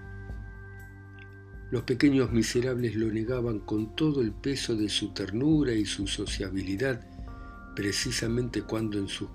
Los 1.71 1.83
pequeños 1.83 2.33
miserables 2.33 2.97
lo 2.97 3.13
negaban 3.13 3.61
con 3.61 3.95
todo 3.95 4.23
el 4.23 4.33
peso 4.33 4.75
de 4.75 4.89
su 4.89 5.13
ternura 5.13 5.73
y 5.73 5.87
su 5.87 6.07
sociabilidad, 6.07 7.07
precisamente 7.77 8.63
cuando 8.63 8.99
en 8.99 9.09
sus 9.09 9.29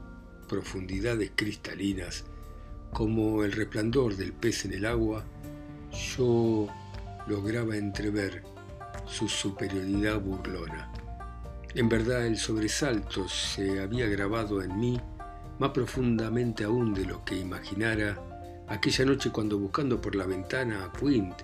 profundidades 0.49 1.31
cristalinas, 1.35 2.25
como 2.91 3.43
el 3.43 3.53
resplandor 3.53 4.15
del 4.17 4.33
pez 4.33 4.65
en 4.65 4.73
el 4.73 4.85
agua, 4.85 5.23
yo 6.17 6.67
lograba 7.27 7.77
entrever 7.77 8.43
su 9.05 9.29
superioridad 9.29 10.19
burlona. 10.19 10.91
En 11.75 11.89
verdad 11.89 12.25
el 12.25 12.37
sobresalto 12.37 13.27
se 13.27 13.81
había 13.81 14.07
grabado 14.07 14.61
en 14.61 14.79
mí 14.79 14.97
más 15.59 15.71
profundamente 15.71 16.63
aún 16.63 16.93
de 16.93 17.03
lo 17.03 17.25
que 17.25 17.37
imaginara 17.37 18.17
aquella 18.69 19.03
noche 19.03 19.29
cuando 19.29 19.59
buscando 19.59 19.99
por 19.99 20.15
la 20.15 20.25
ventana 20.25 20.85
a 20.85 20.91
Quint 20.97 21.35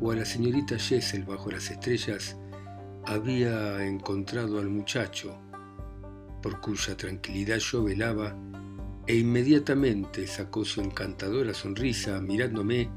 o 0.00 0.12
a 0.12 0.16
la 0.16 0.24
señorita 0.24 0.78
Jessel 0.78 1.24
bajo 1.24 1.50
las 1.50 1.70
estrellas, 1.70 2.38
había 3.04 3.84
encontrado 3.84 4.58
al 4.58 4.70
muchacho, 4.70 5.38
por 6.40 6.58
cuya 6.62 6.96
tranquilidad 6.96 7.58
yo 7.58 7.84
velaba, 7.84 8.34
e 9.06 9.16
inmediatamente 9.16 10.26
sacó 10.26 10.64
su 10.64 10.80
encantadora 10.80 11.52
sonrisa 11.52 12.18
mirándome 12.22 12.88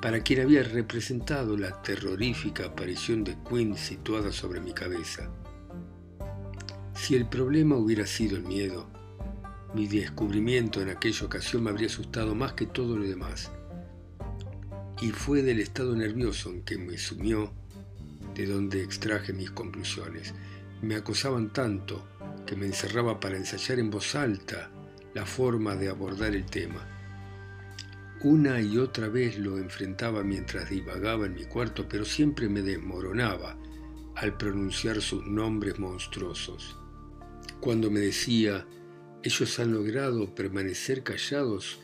para 0.00 0.20
quien 0.20 0.40
había 0.40 0.64
representado 0.64 1.56
la 1.56 1.80
terrorífica 1.80 2.66
aparición 2.66 3.22
de 3.22 3.36
Quinn 3.48 3.76
situada 3.76 4.32
sobre 4.32 4.60
mi 4.60 4.72
cabeza. 4.72 5.30
Si 6.94 7.14
el 7.14 7.26
problema 7.26 7.76
hubiera 7.76 8.06
sido 8.06 8.36
el 8.36 8.42
miedo, 8.42 8.88
mi 9.74 9.86
descubrimiento 9.88 10.80
en 10.80 10.90
aquella 10.90 11.26
ocasión 11.26 11.64
me 11.64 11.70
habría 11.70 11.88
asustado 11.88 12.34
más 12.34 12.52
que 12.52 12.66
todo 12.66 12.96
lo 12.96 13.04
demás 13.04 13.50
y 15.02 15.10
fue 15.10 15.42
del 15.42 15.58
estado 15.58 15.96
nervioso 15.96 16.50
en 16.50 16.62
que 16.62 16.78
me 16.78 16.96
sumió 16.96 17.52
de 18.36 18.46
donde 18.46 18.84
extraje 18.84 19.32
mis 19.32 19.50
conclusiones. 19.50 20.32
Me 20.80 20.94
acosaban 20.94 21.52
tanto 21.52 22.06
que 22.46 22.54
me 22.54 22.66
encerraba 22.66 23.18
para 23.18 23.36
ensayar 23.36 23.80
en 23.80 23.90
voz 23.90 24.14
alta 24.14 24.70
la 25.12 25.26
forma 25.26 25.74
de 25.74 25.88
abordar 25.88 26.36
el 26.36 26.46
tema. 26.46 26.86
Una 28.22 28.60
y 28.60 28.78
otra 28.78 29.08
vez 29.08 29.38
lo 29.38 29.58
enfrentaba 29.58 30.22
mientras 30.22 30.70
divagaba 30.70 31.26
en 31.26 31.34
mi 31.34 31.46
cuarto, 31.46 31.88
pero 31.88 32.04
siempre 32.04 32.48
me 32.48 32.62
desmoronaba 32.62 33.58
al 34.14 34.36
pronunciar 34.36 35.02
sus 35.02 35.26
nombres 35.26 35.80
monstruosos. 35.80 36.78
Cuando 37.62 37.92
me 37.92 38.00
decía, 38.00 38.66
ellos 39.22 39.60
han 39.60 39.72
logrado 39.72 40.34
permanecer 40.34 41.04
callados 41.04 41.78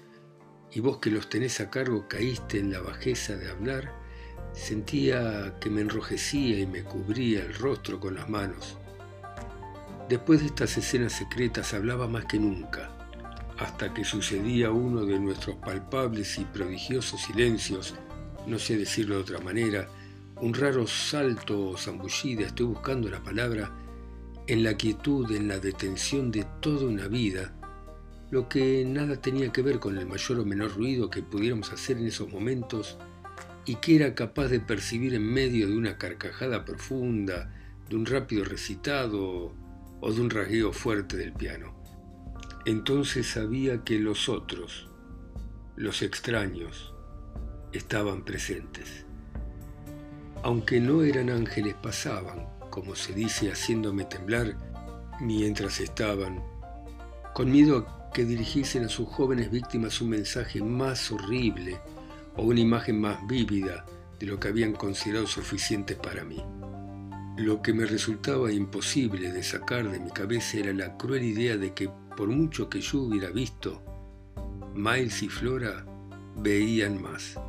y 0.72 0.80
vos 0.80 0.98
que 0.98 1.08
los 1.08 1.28
tenés 1.28 1.60
a 1.60 1.70
cargo 1.70 2.08
caíste 2.08 2.58
en 2.58 2.72
la 2.72 2.80
bajeza 2.80 3.36
de 3.36 3.48
hablar, 3.48 3.94
sentía 4.52 5.54
que 5.60 5.70
me 5.70 5.82
enrojecía 5.82 6.58
y 6.58 6.66
me 6.66 6.82
cubría 6.82 7.44
el 7.44 7.54
rostro 7.54 8.00
con 8.00 8.16
las 8.16 8.28
manos. 8.28 8.76
Después 10.08 10.40
de 10.40 10.46
estas 10.46 10.76
escenas 10.76 11.12
secretas 11.12 11.72
hablaba 11.72 12.08
más 12.08 12.24
que 12.24 12.40
nunca, 12.40 12.90
hasta 13.56 13.94
que 13.94 14.04
sucedía 14.04 14.72
uno 14.72 15.04
de 15.04 15.20
nuestros 15.20 15.54
palpables 15.58 16.40
y 16.40 16.44
prodigiosos 16.44 17.22
silencios, 17.22 17.94
no 18.48 18.58
sé 18.58 18.76
decirlo 18.76 19.14
de 19.14 19.20
otra 19.20 19.38
manera, 19.38 19.88
un 20.40 20.54
raro 20.54 20.88
salto 20.88 21.68
o 21.68 21.76
zambullida, 21.76 22.46
estoy 22.46 22.66
buscando 22.66 23.08
la 23.08 23.22
palabra, 23.22 23.72
en 24.48 24.64
la 24.64 24.78
quietud, 24.78 25.30
en 25.30 25.46
la 25.46 25.58
detención 25.58 26.30
de 26.30 26.46
toda 26.60 26.86
una 26.86 27.06
vida, 27.06 27.52
lo 28.30 28.48
que 28.48 28.82
nada 28.86 29.20
tenía 29.20 29.52
que 29.52 29.60
ver 29.60 29.78
con 29.78 29.98
el 29.98 30.06
mayor 30.06 30.40
o 30.40 30.44
menor 30.46 30.74
ruido 30.74 31.10
que 31.10 31.22
pudiéramos 31.22 31.70
hacer 31.70 31.98
en 31.98 32.06
esos 32.06 32.32
momentos 32.32 32.96
y 33.66 33.74
que 33.74 33.96
era 33.96 34.14
capaz 34.14 34.48
de 34.48 34.60
percibir 34.60 35.12
en 35.12 35.30
medio 35.30 35.68
de 35.68 35.76
una 35.76 35.98
carcajada 35.98 36.64
profunda, 36.64 37.54
de 37.90 37.96
un 37.96 38.06
rápido 38.06 38.42
recitado 38.42 39.54
o 40.00 40.12
de 40.12 40.20
un 40.20 40.30
rasgueo 40.30 40.72
fuerte 40.72 41.18
del 41.18 41.34
piano. 41.34 41.74
Entonces 42.64 43.26
sabía 43.26 43.84
que 43.84 43.98
los 43.98 44.30
otros, 44.30 44.88
los 45.76 46.00
extraños, 46.00 46.94
estaban 47.72 48.24
presentes. 48.24 49.04
Aunque 50.42 50.80
no 50.80 51.02
eran 51.02 51.28
ángeles, 51.28 51.74
pasaban, 51.74 52.57
como 52.80 52.94
se 52.94 53.12
dice, 53.12 53.50
haciéndome 53.50 54.04
temblar 54.04 54.56
mientras 55.20 55.80
estaban, 55.80 56.40
con 57.34 57.50
miedo 57.50 57.88
que 58.14 58.24
dirigiesen 58.24 58.84
a 58.84 58.88
sus 58.88 59.08
jóvenes 59.08 59.50
víctimas 59.50 60.00
un 60.00 60.10
mensaje 60.10 60.62
más 60.62 61.10
horrible 61.10 61.76
o 62.36 62.44
una 62.44 62.60
imagen 62.60 63.00
más 63.00 63.18
vívida 63.26 63.84
de 64.20 64.26
lo 64.26 64.38
que 64.38 64.46
habían 64.46 64.74
considerado 64.74 65.26
suficiente 65.26 65.96
para 65.96 66.22
mí. 66.22 66.40
Lo 67.36 67.60
que 67.62 67.72
me 67.72 67.84
resultaba 67.84 68.52
imposible 68.52 69.32
de 69.32 69.42
sacar 69.42 69.90
de 69.90 69.98
mi 69.98 70.10
cabeza 70.12 70.58
era 70.58 70.72
la 70.72 70.96
cruel 70.96 71.24
idea 71.24 71.56
de 71.56 71.74
que 71.74 71.90
por 72.16 72.28
mucho 72.28 72.68
que 72.68 72.80
yo 72.80 73.00
hubiera 73.00 73.30
visto, 73.30 73.82
Miles 74.76 75.20
y 75.24 75.28
Flora 75.28 75.84
veían 76.36 77.02
más. 77.02 77.40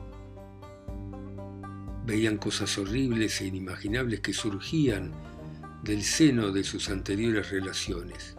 Veían 2.09 2.37
cosas 2.37 2.75
horribles 2.79 3.39
e 3.39 3.45
inimaginables 3.45 4.21
que 4.21 4.33
surgían 4.33 5.11
del 5.83 6.01
seno 6.01 6.51
de 6.51 6.63
sus 6.63 6.89
anteriores 6.89 7.51
relaciones. 7.51 8.35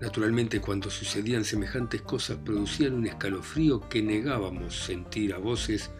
Naturalmente 0.00 0.60
cuando 0.60 0.90
sucedían 0.90 1.44
semejantes 1.44 2.02
cosas 2.02 2.38
producían 2.44 2.94
un 2.94 3.06
escalofrío 3.06 3.88
que 3.88 4.02
negábamos 4.02 4.74
sentir 4.74 5.32
a 5.32 5.38
voces 5.38 5.92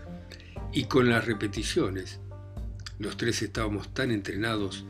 y 0.72 0.86
con 0.86 1.08
las 1.08 1.26
repeticiones. 1.26 2.18
Los 2.98 3.16
tres 3.16 3.40
estábamos 3.42 3.94
tan 3.94 4.10
entrenados 4.10 4.84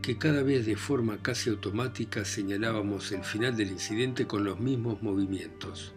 que 0.00 0.16
cada 0.16 0.42
vez 0.42 0.64
de 0.64 0.76
forma 0.76 1.20
casi 1.20 1.50
automática 1.50 2.24
señalábamos 2.24 3.12
el 3.12 3.22
final 3.22 3.54
del 3.54 3.72
incidente 3.72 4.26
con 4.26 4.44
los 4.44 4.58
mismos 4.58 5.02
movimientos. 5.02 5.93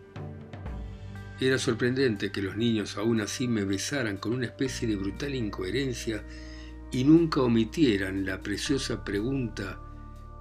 Era 1.39 1.59
sorprendente 1.59 2.31
que 2.31 2.41
los 2.41 2.57
niños 2.57 2.97
aún 2.97 3.21
así 3.21 3.47
me 3.47 3.63
besaran 3.63 4.17
con 4.17 4.33
una 4.33 4.47
especie 4.47 4.87
de 4.87 4.95
brutal 4.95 5.35
incoherencia 5.35 6.23
y 6.91 7.03
nunca 7.03 7.41
omitieran 7.41 8.25
la 8.25 8.41
preciosa 8.41 9.03
pregunta 9.03 9.79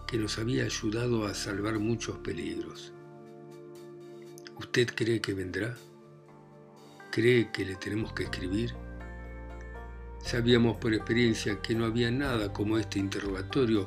que 0.06 0.16
nos 0.16 0.38
había 0.38 0.64
ayudado 0.64 1.26
a 1.26 1.34
salvar 1.34 1.78
muchos 1.78 2.16
peligros. 2.18 2.94
¿Usted 4.58 4.88
cree 4.94 5.20
que 5.20 5.34
vendrá? 5.34 5.76
¿Cree 7.10 7.50
que 7.52 7.66
le 7.66 7.76
tenemos 7.76 8.14
que 8.14 8.22
escribir? 8.22 8.72
Sabíamos 10.22 10.78
por 10.78 10.94
experiencia 10.94 11.60
que 11.60 11.74
no 11.74 11.84
había 11.84 12.10
nada 12.10 12.54
como 12.54 12.78
este 12.78 12.98
interrogatorio 12.98 13.86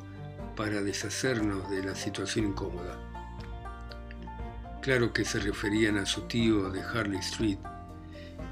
para 0.54 0.80
deshacernos 0.80 1.68
de 1.70 1.82
la 1.82 1.96
situación 1.96 2.46
incómoda. 2.46 3.09
Claro 4.82 5.12
que 5.12 5.24
se 5.24 5.38
referían 5.40 5.98
a 5.98 6.06
su 6.06 6.22
tío 6.22 6.70
de 6.70 6.82
Harley 6.82 7.18
Street, 7.18 7.58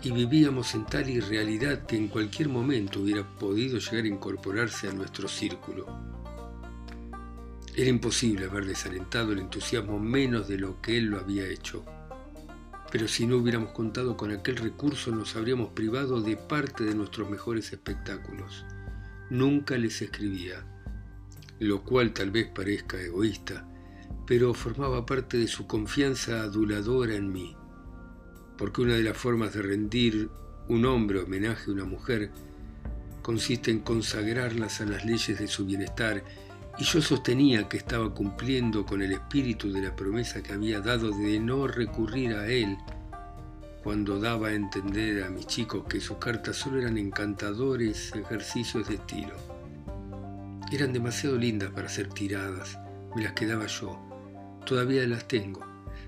y 0.02 0.10
vivíamos 0.12 0.74
en 0.74 0.84
tal 0.84 1.08
irrealidad 1.08 1.86
que 1.86 1.96
en 1.96 2.08
cualquier 2.08 2.48
momento 2.48 3.00
hubiera 3.00 3.24
podido 3.38 3.78
llegar 3.78 4.04
a 4.04 4.08
incorporarse 4.08 4.88
a 4.88 4.92
nuestro 4.92 5.26
círculo. 5.26 5.86
Era 7.74 7.88
imposible 7.88 8.46
haber 8.46 8.66
desalentado 8.66 9.32
el 9.32 9.38
entusiasmo 9.38 9.98
menos 9.98 10.48
de 10.48 10.58
lo 10.58 10.80
que 10.82 10.98
él 10.98 11.06
lo 11.06 11.18
había 11.18 11.46
hecho. 11.46 11.84
Pero 12.90 13.06
si 13.08 13.26
no 13.26 13.36
hubiéramos 13.36 13.70
contado 13.70 14.16
con 14.16 14.30
aquel 14.30 14.56
recurso 14.56 15.10
nos 15.10 15.36
habríamos 15.36 15.70
privado 15.70 16.20
de 16.20 16.36
parte 16.36 16.84
de 16.84 16.94
nuestros 16.94 17.28
mejores 17.30 17.72
espectáculos. 17.72 18.64
Nunca 19.30 19.76
les 19.76 20.00
escribía, 20.02 20.64
lo 21.60 21.82
cual 21.82 22.12
tal 22.12 22.30
vez 22.30 22.48
parezca 22.48 23.00
egoísta, 23.00 23.66
pero 24.26 24.54
formaba 24.54 25.06
parte 25.06 25.38
de 25.38 25.48
su 25.48 25.66
confianza 25.66 26.42
aduladora 26.42 27.14
en 27.14 27.32
mí, 27.32 27.56
porque 28.56 28.82
una 28.82 28.94
de 28.94 29.02
las 29.02 29.16
formas 29.16 29.54
de 29.54 29.62
rendir 29.62 30.30
un 30.68 30.84
hombre 30.84 31.20
homenaje 31.20 31.70
a 31.70 31.74
una 31.74 31.84
mujer 31.84 32.30
consiste 33.22 33.70
en 33.70 33.80
consagrarlas 33.80 34.80
a 34.80 34.86
las 34.86 35.04
leyes 35.04 35.38
de 35.38 35.48
su 35.48 35.64
bienestar 35.66 36.24
y 36.78 36.84
yo 36.84 37.02
sostenía 37.02 37.68
que 37.68 37.76
estaba 37.76 38.14
cumpliendo 38.14 38.86
con 38.86 39.02
el 39.02 39.12
espíritu 39.12 39.72
de 39.72 39.82
la 39.82 39.96
promesa 39.96 40.42
que 40.42 40.52
había 40.52 40.80
dado 40.80 41.10
de 41.10 41.40
no 41.40 41.66
recurrir 41.66 42.34
a 42.34 42.46
él 42.46 42.76
cuando 43.82 44.20
daba 44.20 44.48
a 44.48 44.54
entender 44.54 45.24
a 45.24 45.30
mis 45.30 45.46
chicos 45.46 45.84
que 45.88 46.00
sus 46.00 46.18
cartas 46.18 46.56
solo 46.56 46.80
eran 46.80 46.98
encantadores 46.98 48.14
ejercicios 48.14 48.88
de 48.88 48.94
estilo. 48.96 49.34
Eran 50.70 50.92
demasiado 50.92 51.36
lindas 51.36 51.70
para 51.70 51.88
ser 51.88 52.08
tiradas, 52.08 52.78
me 53.14 53.22
las 53.22 53.32
quedaba 53.32 53.66
yo. 53.66 53.98
Todavía 54.64 55.06
las 55.06 55.26
tengo. 55.28 55.60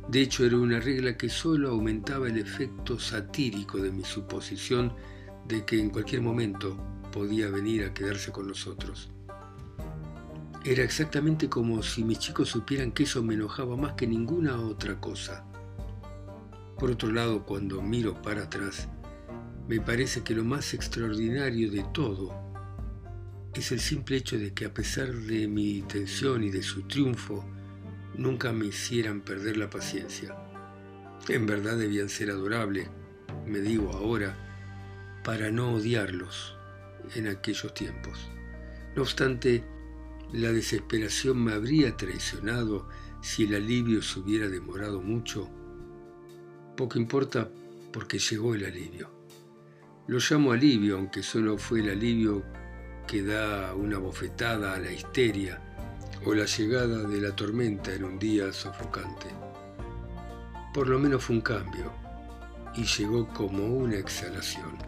De 0.08 0.20
hecho, 0.20 0.44
era 0.44 0.56
una 0.56 0.80
regla 0.80 1.16
que 1.16 1.28
solo 1.28 1.70
aumentaba 1.70 2.28
el 2.28 2.38
efecto 2.38 2.98
satírico 2.98 3.78
de 3.78 3.92
mi 3.92 4.04
suposición 4.04 4.92
de 5.46 5.64
que 5.64 5.78
en 5.78 5.90
cualquier 5.90 6.22
momento 6.22 6.76
podía 7.12 7.48
venir 7.48 7.84
a 7.84 7.94
quedarse 7.94 8.32
con 8.32 8.48
nosotros. 8.48 9.10
Era 10.64 10.82
exactamente 10.82 11.48
como 11.48 11.82
si 11.82 12.04
mis 12.04 12.18
chicos 12.18 12.50
supieran 12.50 12.92
que 12.92 13.04
eso 13.04 13.22
me 13.22 13.34
enojaba 13.34 13.76
más 13.76 13.94
que 13.94 14.06
ninguna 14.06 14.60
otra 14.60 15.00
cosa. 15.00 15.44
Por 16.78 16.90
otro 16.90 17.10
lado, 17.10 17.44
cuando 17.44 17.80
miro 17.80 18.20
para 18.20 18.42
atrás, 18.42 18.88
me 19.68 19.80
parece 19.80 20.22
que 20.22 20.34
lo 20.34 20.44
más 20.44 20.74
extraordinario 20.74 21.70
de 21.70 21.84
todo 21.94 22.49
es 23.54 23.72
el 23.72 23.80
simple 23.80 24.16
hecho 24.16 24.38
de 24.38 24.52
que 24.52 24.66
a 24.66 24.74
pesar 24.74 25.12
de 25.12 25.48
mi 25.48 25.82
tensión 25.82 26.44
y 26.44 26.50
de 26.50 26.62
su 26.62 26.82
triunfo, 26.82 27.44
nunca 28.16 28.52
me 28.52 28.66
hicieran 28.66 29.22
perder 29.22 29.56
la 29.56 29.68
paciencia. 29.68 30.36
En 31.28 31.46
verdad 31.46 31.76
debían 31.76 32.08
ser 32.08 32.30
adorables, 32.30 32.88
me 33.46 33.58
digo 33.60 33.92
ahora, 33.92 34.36
para 35.24 35.50
no 35.50 35.72
odiarlos 35.72 36.56
en 37.14 37.26
aquellos 37.26 37.74
tiempos. 37.74 38.28
No 38.94 39.02
obstante, 39.02 39.64
la 40.32 40.52
desesperación 40.52 41.42
me 41.42 41.52
habría 41.52 41.96
traicionado 41.96 42.88
si 43.20 43.44
el 43.44 43.54
alivio 43.54 44.00
se 44.02 44.20
hubiera 44.20 44.48
demorado 44.48 45.02
mucho. 45.02 45.50
Poco 46.76 46.98
importa 46.98 47.50
porque 47.92 48.18
llegó 48.18 48.54
el 48.54 48.64
alivio. 48.64 49.10
Lo 50.06 50.18
llamo 50.18 50.52
alivio, 50.52 50.96
aunque 50.96 51.22
solo 51.22 51.58
fue 51.58 51.80
el 51.80 51.90
alivio 51.90 52.44
que 53.10 53.24
da 53.24 53.74
una 53.74 53.98
bofetada 53.98 54.74
a 54.74 54.78
la 54.78 54.92
histeria 54.92 55.60
o 56.24 56.32
la 56.32 56.44
llegada 56.44 57.02
de 57.02 57.20
la 57.20 57.34
tormenta 57.34 57.92
en 57.92 58.04
un 58.04 58.20
día 58.20 58.52
sofocante. 58.52 59.26
Por 60.72 60.88
lo 60.88 60.96
menos 61.00 61.24
fue 61.24 61.34
un 61.34 61.42
cambio 61.42 61.92
y 62.76 62.84
llegó 62.84 63.26
como 63.26 63.66
una 63.66 63.96
exhalación. 63.96 64.78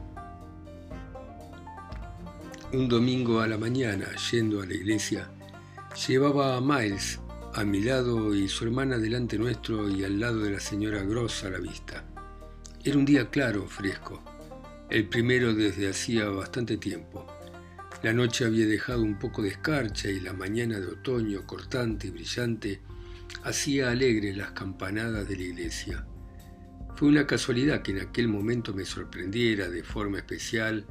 Un 2.73 2.89
domingo 2.89 3.41
a 3.41 3.49
la 3.49 3.59
mañana, 3.59 4.07
yendo 4.31 4.63
a 4.63 4.67
la 4.67 4.75
iglesia, 4.75 5.29
llevaba 6.07 6.57
a 6.57 6.61
Miles 6.61 7.19
a 7.55 7.65
mi 7.65 7.81
lado 7.81 8.37
y 8.37 8.49
su 8.49 8.67
hermana 8.67 8.99
delante 8.99 9.37
nuestro 9.37 9.91
y 9.91 10.05
al 10.05 10.21
lado 10.21 10.39
de 10.39 10.53
la 10.53 10.61
señora 10.61 11.03
Gross 11.03 11.43
a 11.43 11.51
la 11.51 11.59
vista. 11.59 12.05
Era 12.85 12.97
un 12.97 13.05
día 13.05 13.29
claro, 13.31 13.67
fresco, 13.67 14.23
el 14.91 15.09
primero 15.09 15.53
desde 15.55 15.91
hacía 15.91 16.29
bastante 16.29 16.77
tiempo. 16.77 17.32
La 18.01 18.13
noche 18.13 18.45
había 18.45 18.67
dejado 18.67 19.03
un 19.03 19.19
poco 19.19 19.43
de 19.43 19.51
escarcha 19.51 20.09
y 20.09 20.19
la 20.19 20.33
mañana 20.33 20.81
de 20.81 20.87
otoño, 20.87 21.47
cortante 21.47 22.09
y 22.09 22.11
brillante, 22.11 22.81
hacía 23.45 23.91
alegres 23.91 24.37
las 24.37 24.53
campanadas 24.53 25.29
de 25.29 25.37
la 25.37 25.43
iglesia. 25.43 26.07
Fue 26.97 27.09
una 27.09 27.27
casualidad 27.27 27.83
que 27.83 27.93
en 27.93 28.01
aquel 28.01 28.29
momento 28.29 28.75
me 28.75 28.85
sorprendiera 28.85 29.69
de 29.69 29.85
forma 29.85 30.19
especial 30.19 30.85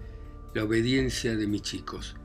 la 0.54 0.64
obediencia 0.64 1.36
de 1.36 1.48
mis 1.48 1.62
chicos. 1.64 2.16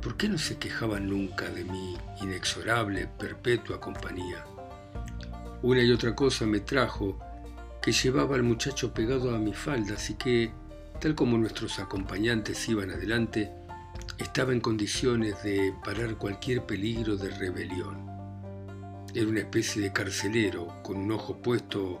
¿Por 0.00 0.16
qué 0.16 0.28
no 0.28 0.38
se 0.38 0.58
quejaban 0.58 1.08
nunca 1.08 1.48
de 1.48 1.64
mi 1.64 1.96
inexorable, 2.20 3.08
perpetua 3.18 3.80
compañía? 3.80 4.44
Una 5.62 5.82
y 5.82 5.90
otra 5.90 6.14
cosa 6.14 6.46
me 6.46 6.60
trajo 6.60 7.18
que 7.82 7.92
llevaba 7.92 8.36
al 8.36 8.42
muchacho 8.42 8.92
pegado 8.94 9.34
a 9.34 9.38
mi 9.38 9.52
falda, 9.52 9.94
así 9.94 10.14
que, 10.14 10.52
tal 11.00 11.14
como 11.14 11.38
nuestros 11.38 11.78
acompañantes 11.78 12.68
iban 12.68 12.90
adelante, 12.90 13.50
estaba 14.18 14.52
en 14.52 14.60
condiciones 14.60 15.42
de 15.42 15.74
parar 15.84 16.16
cualquier 16.16 16.64
peligro 16.64 17.16
de 17.16 17.30
rebelión. 17.30 18.06
Era 19.14 19.28
una 19.28 19.40
especie 19.40 19.82
de 19.82 19.92
carcelero 19.92 20.82
con 20.82 20.96
un 20.96 21.12
ojo 21.12 21.40
puesto 21.40 22.00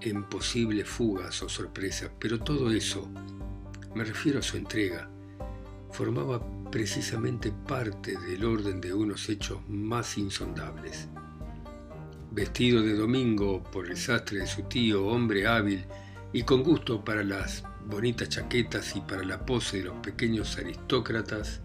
en 0.00 0.24
posibles 0.28 0.88
fugas 0.88 1.42
o 1.42 1.48
sorpresas, 1.48 2.10
pero 2.18 2.38
todo 2.38 2.70
eso 2.70 3.08
me 3.94 4.04
refiero 4.04 4.40
a 4.40 4.42
su 4.42 4.56
entrega, 4.56 5.08
formaba 5.90 6.40
precisamente 6.70 7.52
parte 7.68 8.18
del 8.18 8.44
orden 8.44 8.80
de 8.80 8.92
unos 8.92 9.28
hechos 9.28 9.60
más 9.68 10.18
insondables. 10.18 11.08
Vestido 12.30 12.82
de 12.82 12.94
domingo 12.94 13.62
por 13.62 13.88
el 13.88 13.96
sastre 13.96 14.38
de 14.38 14.46
su 14.46 14.62
tío, 14.62 15.06
hombre 15.06 15.46
hábil 15.46 15.84
y 16.32 16.42
con 16.42 16.62
gusto 16.62 17.04
para 17.04 17.22
las 17.22 17.62
bonitas 17.86 18.28
chaquetas 18.28 18.96
y 18.96 19.00
para 19.00 19.22
la 19.22 19.44
pose 19.44 19.78
de 19.78 19.84
los 19.84 19.96
pequeños 19.96 20.56
aristócratas, 20.58 21.60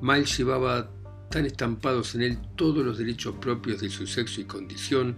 Miles 0.00 0.36
llevaba 0.36 0.90
tan 1.30 1.46
estampados 1.46 2.14
en 2.14 2.22
él 2.22 2.38
todos 2.56 2.84
los 2.84 2.98
derechos 2.98 3.36
propios 3.36 3.80
de 3.80 3.88
su 3.88 4.06
sexo 4.06 4.40
y 4.40 4.44
condición 4.44 5.16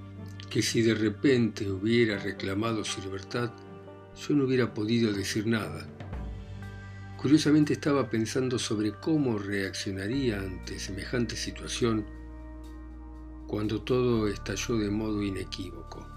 que 0.50 0.62
si 0.62 0.82
de 0.82 0.94
repente 0.94 1.68
hubiera 1.68 2.18
reclamado 2.18 2.84
su 2.84 3.00
libertad, 3.00 3.50
yo 4.16 4.34
no 4.34 4.44
hubiera 4.44 4.72
podido 4.72 5.12
decir 5.12 5.46
nada. 5.46 5.86
Curiosamente 7.16 7.72
estaba 7.72 8.08
pensando 8.10 8.58
sobre 8.58 8.92
cómo 8.92 9.38
reaccionaría 9.38 10.38
ante 10.38 10.78
semejante 10.78 11.34
situación 11.34 12.04
cuando 13.46 13.80
todo 13.82 14.28
estalló 14.28 14.76
de 14.76 14.90
modo 14.90 15.22
inequívoco. 15.22 16.13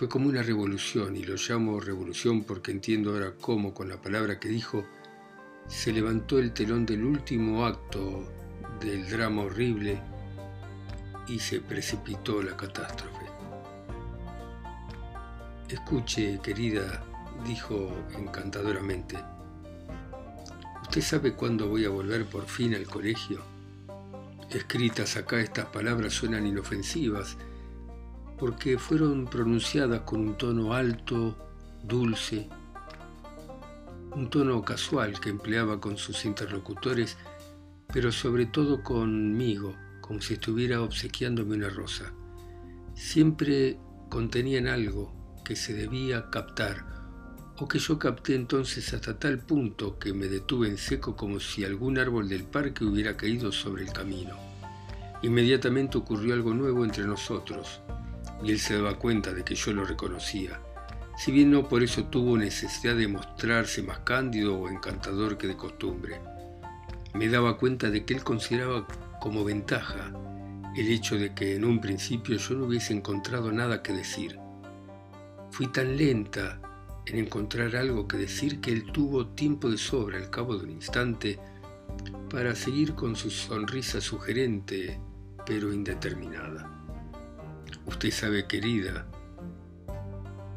Fue 0.00 0.08
como 0.08 0.30
una 0.30 0.42
revolución, 0.42 1.14
y 1.14 1.24
lo 1.24 1.34
llamo 1.36 1.78
revolución 1.78 2.44
porque 2.44 2.70
entiendo 2.70 3.10
ahora 3.10 3.34
cómo, 3.38 3.74
con 3.74 3.90
la 3.90 4.00
palabra 4.00 4.40
que 4.40 4.48
dijo, 4.48 4.86
se 5.68 5.92
levantó 5.92 6.38
el 6.38 6.54
telón 6.54 6.86
del 6.86 7.04
último 7.04 7.66
acto 7.66 8.26
del 8.80 9.06
drama 9.10 9.42
horrible 9.42 10.00
y 11.28 11.38
se 11.38 11.60
precipitó 11.60 12.42
la 12.42 12.56
catástrofe. 12.56 13.26
Escuche, 15.68 16.40
querida, 16.42 17.04
dijo 17.44 17.94
encantadoramente, 18.18 19.18
¿usted 20.80 21.02
sabe 21.02 21.34
cuándo 21.34 21.68
voy 21.68 21.84
a 21.84 21.90
volver 21.90 22.24
por 22.24 22.46
fin 22.46 22.74
al 22.74 22.86
colegio? 22.86 23.42
Escritas 24.48 25.18
acá 25.18 25.42
estas 25.42 25.66
palabras 25.66 26.14
suenan 26.14 26.46
inofensivas 26.46 27.36
porque 28.40 28.78
fueron 28.78 29.26
pronunciadas 29.26 30.00
con 30.00 30.20
un 30.20 30.38
tono 30.38 30.72
alto, 30.72 31.36
dulce, 31.84 32.48
un 34.16 34.30
tono 34.30 34.62
casual 34.62 35.20
que 35.20 35.28
empleaba 35.28 35.78
con 35.78 35.98
sus 35.98 36.24
interlocutores, 36.24 37.18
pero 37.92 38.10
sobre 38.10 38.46
todo 38.46 38.82
conmigo, 38.82 39.76
como 40.00 40.22
si 40.22 40.34
estuviera 40.34 40.80
obsequiándome 40.80 41.54
una 41.54 41.68
rosa. 41.68 42.14
Siempre 42.94 43.78
contenían 44.08 44.68
algo 44.68 45.12
que 45.44 45.54
se 45.54 45.74
debía 45.74 46.30
captar, 46.30 46.86
o 47.58 47.68
que 47.68 47.78
yo 47.78 47.98
capté 47.98 48.34
entonces 48.36 48.94
hasta 48.94 49.18
tal 49.18 49.40
punto 49.40 49.98
que 49.98 50.14
me 50.14 50.28
detuve 50.28 50.66
en 50.66 50.78
seco 50.78 51.14
como 51.14 51.40
si 51.40 51.62
algún 51.62 51.98
árbol 51.98 52.26
del 52.26 52.44
parque 52.44 52.86
hubiera 52.86 53.18
caído 53.18 53.52
sobre 53.52 53.84
el 53.84 53.92
camino. 53.92 54.34
Inmediatamente 55.22 55.98
ocurrió 55.98 56.32
algo 56.32 56.54
nuevo 56.54 56.86
entre 56.86 57.04
nosotros, 57.04 57.82
y 58.42 58.52
él 58.52 58.58
se 58.58 58.74
daba 58.74 58.98
cuenta 58.98 59.32
de 59.32 59.44
que 59.44 59.54
yo 59.54 59.72
lo 59.72 59.84
reconocía 59.84 60.60
si 61.20 61.32
bien 61.32 61.50
no 61.50 61.68
por 61.68 61.82
eso 61.82 62.04
tuvo 62.04 62.38
necesidad 62.38 62.96
de 62.96 63.06
mostrarse 63.06 63.82
más 63.82 63.98
cándido 63.98 64.58
o 64.58 64.70
encantador 64.70 65.36
que 65.36 65.48
de 65.48 65.54
costumbre. 65.54 66.18
Me 67.12 67.28
daba 67.28 67.58
cuenta 67.58 67.90
de 67.90 68.06
que 68.06 68.14
él 68.14 68.24
consideraba 68.24 68.86
como 69.20 69.44
ventaja 69.44 70.10
el 70.74 70.88
hecho 70.88 71.18
de 71.18 71.34
que 71.34 71.56
en 71.56 71.66
un 71.66 71.78
principio 71.78 72.38
yo 72.38 72.54
no 72.54 72.64
hubiese 72.64 72.94
encontrado 72.94 73.52
nada 73.52 73.82
que 73.82 73.92
decir. 73.92 74.38
Fui 75.50 75.66
tan 75.66 75.98
lenta 75.98 76.58
en 77.04 77.18
encontrar 77.18 77.76
algo 77.76 78.08
que 78.08 78.16
decir 78.16 78.62
que 78.62 78.72
él 78.72 78.90
tuvo 78.90 79.26
tiempo 79.26 79.68
de 79.68 79.76
sobra 79.76 80.16
al 80.16 80.30
cabo 80.30 80.56
de 80.56 80.64
un 80.64 80.70
instante 80.70 81.38
para 82.30 82.54
seguir 82.54 82.94
con 82.94 83.14
su 83.14 83.28
sonrisa 83.28 84.00
sugerente 84.00 84.98
pero 85.44 85.70
indeterminada. 85.70 86.79
Usted 88.00 88.12
sabe, 88.12 88.46
querida, 88.46 89.06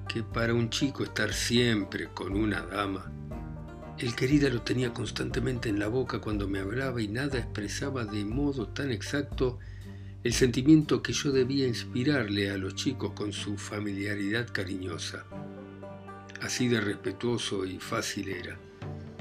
que 0.07 0.23
para 0.23 0.53
un 0.53 0.69
chico 0.69 1.03
estar 1.03 1.33
siempre 1.33 2.07
con 2.13 2.37
una 2.37 2.61
dama, 2.61 3.11
el 3.99 4.15
querida 4.15 4.47
lo 4.47 4.61
tenía 4.61 4.93
constantemente 4.93 5.67
en 5.67 5.77
la 5.77 5.89
boca 5.89 6.19
cuando 6.19 6.47
me 6.47 6.59
hablaba 6.59 7.01
y 7.01 7.09
nada 7.09 7.39
expresaba 7.39 8.05
de 8.05 8.23
modo 8.23 8.69
tan 8.69 8.91
exacto 8.91 9.59
el 10.23 10.31
sentimiento 10.31 11.03
que 11.03 11.11
yo 11.11 11.33
debía 11.33 11.67
inspirarle 11.67 12.49
a 12.49 12.55
los 12.55 12.75
chicos 12.75 13.11
con 13.11 13.33
su 13.33 13.57
familiaridad 13.57 14.47
cariñosa. 14.49 15.25
Así 16.39 16.69
de 16.69 16.79
respetuoso 16.79 17.65
y 17.65 17.77
fácil 17.77 18.29
era. 18.29 18.57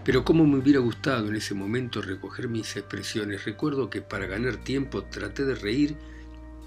Pero 0.05 0.25
cómo 0.25 0.47
me 0.47 0.59
hubiera 0.59 0.79
gustado 0.79 1.27
en 1.27 1.35
ese 1.35 1.55
momento 1.55 2.01
recoger 2.01 2.47
mis 2.47 2.77
expresiones. 2.77 3.45
Recuerdo 3.45 3.91
que 3.91 4.01
para 4.01 4.27
ganar 4.27 4.59
tiempo 4.59 5.03
traté 5.03 5.45
de 5.45 5.57
reír 5.57 5.97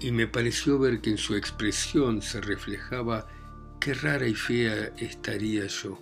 y 0.00 0.10
me 0.10 0.26
pareció 0.26 0.78
ver 0.78 1.00
que 1.00 1.10
en 1.10 1.18
su 1.18 1.34
expresión 1.34 2.20
se 2.22 2.40
reflejaba 2.40 3.26
qué 3.80 3.94
rara 3.94 4.26
y 4.26 4.34
fea 4.34 4.92
estaría 4.98 5.66
yo. 5.66 5.98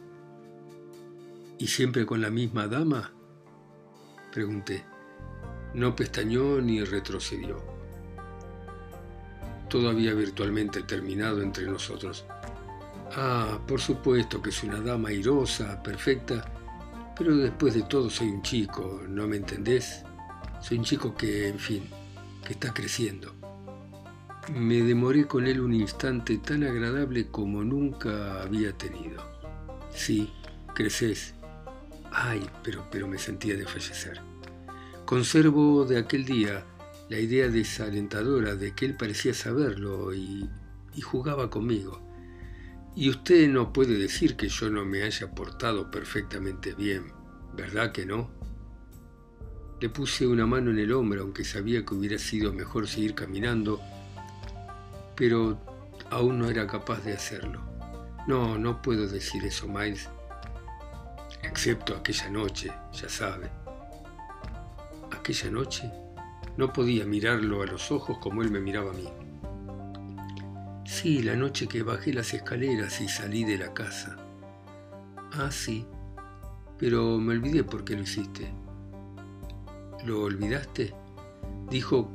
¿Y 1.58 1.66
siempre 1.68 2.04
con 2.04 2.20
la 2.20 2.30
misma 2.30 2.66
dama? 2.66 3.12
Pregunté. 4.32 4.84
No 5.74 5.94
pestañó 5.94 6.60
ni 6.60 6.82
retrocedió. 6.82 7.62
Todo 9.68 9.88
había 9.88 10.14
virtualmente 10.14 10.82
terminado 10.82 11.42
entre 11.42 11.66
nosotros. 11.66 12.24
Ah, 13.16 13.60
por 13.66 13.80
supuesto 13.80 14.42
que 14.42 14.50
es 14.50 14.62
una 14.64 14.80
dama 14.80 15.10
airosa, 15.10 15.82
perfecta, 15.82 16.44
pero 17.16 17.36
después 17.36 17.74
de 17.74 17.82
todo 17.82 18.10
soy 18.10 18.28
un 18.28 18.42
chico, 18.42 19.02
¿no 19.08 19.28
me 19.28 19.36
entendés? 19.36 20.02
Soy 20.60 20.78
un 20.78 20.84
chico 20.84 21.14
que, 21.14 21.48
en 21.48 21.58
fin, 21.58 21.84
que 22.44 22.54
está 22.54 22.72
creciendo. 22.74 23.43
Me 24.52 24.82
demoré 24.82 25.26
con 25.26 25.46
él 25.46 25.60
un 25.60 25.72
instante 25.72 26.36
tan 26.36 26.64
agradable 26.64 27.28
como 27.28 27.64
nunca 27.64 28.42
había 28.42 28.76
tenido. 28.76 29.22
Sí, 29.90 30.30
creces. 30.74 31.34
Ay, 32.12 32.46
pero, 32.62 32.86
pero 32.90 33.08
me 33.08 33.18
sentía 33.18 33.56
de 33.56 33.64
fallecer. 33.64 34.20
Conservo 35.06 35.86
de 35.86 35.98
aquel 35.98 36.26
día 36.26 36.66
la 37.08 37.18
idea 37.18 37.48
desalentadora 37.48 38.54
de 38.54 38.74
que 38.74 38.84
él 38.84 38.96
parecía 38.96 39.32
saberlo 39.32 40.12
y, 40.14 40.48
y 40.94 41.00
jugaba 41.00 41.48
conmigo. 41.48 42.02
Y 42.94 43.08
usted 43.08 43.48
no 43.48 43.72
puede 43.72 43.96
decir 43.96 44.36
que 44.36 44.48
yo 44.48 44.68
no 44.68 44.84
me 44.84 45.04
haya 45.04 45.34
portado 45.34 45.90
perfectamente 45.90 46.74
bien, 46.74 47.12
¿verdad 47.56 47.92
que 47.92 48.04
no? 48.04 48.30
Le 49.80 49.88
puse 49.88 50.26
una 50.26 50.46
mano 50.46 50.70
en 50.70 50.78
el 50.78 50.92
hombro, 50.92 51.22
aunque 51.22 51.44
sabía 51.44 51.84
que 51.84 51.94
hubiera 51.94 52.18
sido 52.18 52.52
mejor 52.52 52.86
seguir 52.86 53.14
caminando 53.14 53.80
pero 55.14 55.58
aún 56.10 56.38
no 56.38 56.48
era 56.48 56.66
capaz 56.66 57.04
de 57.04 57.14
hacerlo. 57.14 57.60
No, 58.26 58.58
no 58.58 58.80
puedo 58.80 59.06
decir 59.06 59.44
eso, 59.44 59.68
Miles, 59.68 60.08
excepto 61.42 61.94
aquella 61.94 62.30
noche, 62.30 62.72
ya 62.92 63.08
sabe. 63.08 63.50
Aquella 65.12 65.50
noche 65.50 65.90
no 66.56 66.72
podía 66.72 67.04
mirarlo 67.04 67.62
a 67.62 67.66
los 67.66 67.90
ojos 67.90 68.18
como 68.18 68.42
él 68.42 68.50
me 68.50 68.60
miraba 68.60 68.90
a 68.90 68.94
mí. 68.94 69.08
Sí, 70.86 71.22
la 71.22 71.34
noche 71.34 71.66
que 71.66 71.82
bajé 71.82 72.12
las 72.12 72.32
escaleras 72.32 73.00
y 73.00 73.08
salí 73.08 73.44
de 73.44 73.58
la 73.58 73.74
casa. 73.74 74.16
Ah, 75.32 75.50
sí, 75.50 75.86
pero 76.78 77.18
me 77.18 77.34
olvidé 77.34 77.64
por 77.64 77.84
qué 77.84 77.96
lo 77.96 78.02
hiciste. 78.02 78.52
¿Lo 80.04 80.22
olvidaste? 80.22 80.94
Dijo 81.68 82.10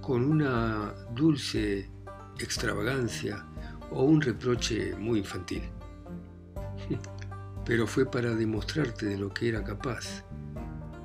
con 0.00 0.24
una 0.24 0.94
dulce 1.14 1.90
extravagancia 2.38 3.44
o 3.90 4.04
un 4.04 4.20
reproche 4.20 4.94
muy 4.96 5.20
infantil. 5.20 5.62
Pero 7.64 7.86
fue 7.86 8.10
para 8.10 8.34
demostrarte 8.34 9.06
de 9.06 9.18
lo 9.18 9.32
que 9.32 9.48
era 9.48 9.62
capaz. 9.62 10.24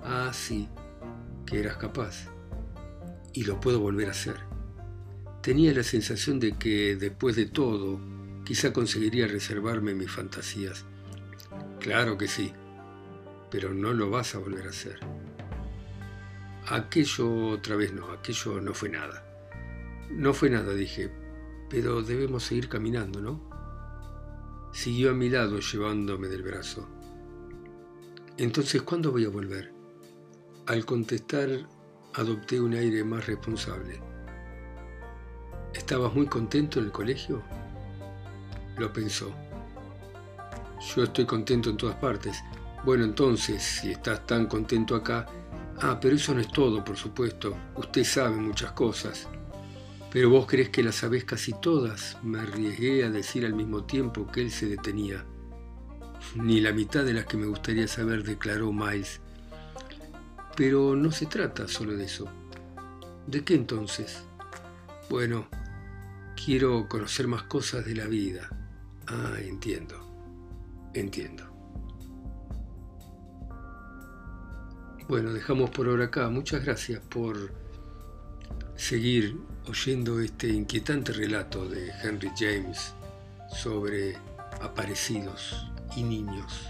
Ah, 0.04 0.32
sí, 0.34 0.70
que 1.46 1.60
eras 1.60 1.78
capaz. 1.78 2.30
Y 3.34 3.44
lo 3.44 3.60
puedo 3.60 3.80
volver 3.80 4.08
a 4.08 4.12
hacer. 4.12 4.38
Tenía 5.42 5.74
la 5.74 5.84
sensación 5.84 6.40
de 6.40 6.58
que, 6.58 6.96
después 6.96 7.36
de 7.36 7.48
todo, 7.48 8.00
quizá 8.46 8.72
conseguiría 8.72 9.28
reservarme 9.28 9.94
mis 9.94 10.12
fantasías. 10.12 10.86
Claro 11.80 12.18
que 12.18 12.28
sí, 12.28 12.54
pero 13.52 13.74
no 13.74 13.92
lo 13.94 14.10
vas 14.10 14.36
a 14.36 14.40
volver 14.40 14.68
a 14.68 14.70
hacer. 14.70 15.00
Aquello 16.68 17.48
otra 17.48 17.76
vez 17.76 17.94
no, 17.94 18.10
aquello 18.12 18.62
no 18.62 18.74
fue 18.74 18.88
nada. 18.88 19.26
No 20.10 20.34
fue 20.34 20.50
nada, 20.50 20.74
dije, 20.74 21.12
pero 21.74 22.04
debemos 22.04 22.44
seguir 22.44 22.70
caminando, 22.70 23.20
¿no? 23.20 23.50
Siguió 24.72 25.10
a 25.10 25.16
mi 25.16 25.28
lado 25.28 25.58
llevándome 25.58 26.28
del 26.28 26.44
brazo. 26.44 26.88
Entonces, 28.38 28.84
¿cuándo 28.84 29.12
voy 29.12 29.26
a 29.26 29.30
volver? 29.30 29.74
Al 30.68 30.86
contestar, 30.86 31.50
adopté 32.14 32.62
un 32.62 32.76
aire 32.76 33.04
más 33.04 33.26
responsable. 33.26 34.00
¿Estabas 35.74 36.14
muy 36.14 36.28
contento 36.28 36.78
en 36.78 36.86
el 36.86 36.92
colegio? 36.92 37.42
Lo 38.78 38.94
pensó. 38.94 39.34
Yo 40.96 41.06
estoy 41.06 41.26
contento 41.26 41.72
en 41.72 41.78
todas 41.78 41.96
partes. 41.96 42.38
Bueno, 42.86 43.04
entonces, 43.04 43.64
si 43.64 43.94
estás 43.94 44.28
tan 44.28 44.46
contento 44.46 44.96
acá... 44.96 45.26
Ah, 45.82 45.98
pero 46.00 46.16
eso 46.16 46.36
no 46.36 46.40
es 46.40 46.50
todo, 46.50 46.86
por 46.86 46.98
supuesto. 46.98 47.58
Usted 47.76 48.04
sabe 48.04 48.36
muchas 48.36 48.74
cosas. 48.74 49.28
Pero 50.14 50.30
vos 50.30 50.46
crees 50.46 50.70
que 50.70 50.84
las 50.84 50.94
sabés 50.94 51.24
casi 51.24 51.54
todas, 51.60 52.20
me 52.22 52.40
arriesgué 52.40 53.04
a 53.04 53.10
decir 53.10 53.48
al 53.48 53.56
mismo 53.56 53.86
tiempo 53.86 54.28
que 54.28 54.42
él 54.42 54.52
se 54.52 54.68
detenía. 54.68 55.26
Ni 56.36 56.62
la 56.62 56.72
mitad 56.72 57.04
de 57.04 57.14
las 57.14 57.26
que 57.26 57.36
me 57.36 57.48
gustaría 57.48 57.88
saber, 57.88 58.24
declaró 58.24 58.72
Miles. 58.72 59.22
Pero 60.56 60.96
no 60.96 61.12
se 61.12 61.26
trata 61.26 61.68
solo 61.68 61.98
de 61.98 62.06
eso. 62.06 62.28
¿De 63.26 63.44
qué 63.44 63.56
entonces? 63.56 64.24
Bueno, 65.10 65.48
quiero 66.46 66.88
conocer 66.88 67.28
más 67.28 67.44
cosas 67.44 67.84
de 67.84 67.96
la 67.96 68.06
vida. 68.06 68.50
Ah, 69.08 69.38
entiendo. 69.40 69.96
Entiendo. 70.94 71.44
Bueno, 75.08 75.34
dejamos 75.34 75.72
por 75.72 75.88
ahora 75.88 76.06
acá. 76.06 76.30
Muchas 76.30 76.64
gracias 76.64 77.00
por 77.00 77.63
seguir 78.76 79.38
oyendo 79.68 80.20
este 80.20 80.50
inquietante 80.50 81.14
relato 81.14 81.68
de 81.68 81.92
Henry 82.04 82.32
James 82.38 82.94
sobre 83.56 84.16
aparecidos 84.62 85.68
y 85.96 86.04
niños. 86.04 86.68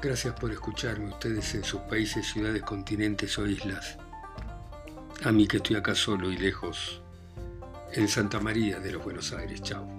Gracias 0.00 0.34
por 0.34 0.52
escucharme 0.52 1.08
ustedes 1.08 1.54
en 1.54 1.64
sus 1.64 1.80
países, 1.82 2.26
ciudades, 2.26 2.62
continentes 2.62 3.36
o 3.38 3.46
islas. 3.46 3.98
A 5.24 5.32
mí 5.32 5.48
que 5.48 5.56
estoy 5.56 5.76
acá 5.76 5.94
solo 5.94 6.30
y 6.30 6.36
lejos, 6.36 7.00
en 7.92 8.06
Santa 8.06 8.38
María 8.38 8.78
de 8.78 8.92
los 8.92 9.02
Buenos 9.02 9.32
Aires. 9.32 9.60
Chao. 9.62 9.97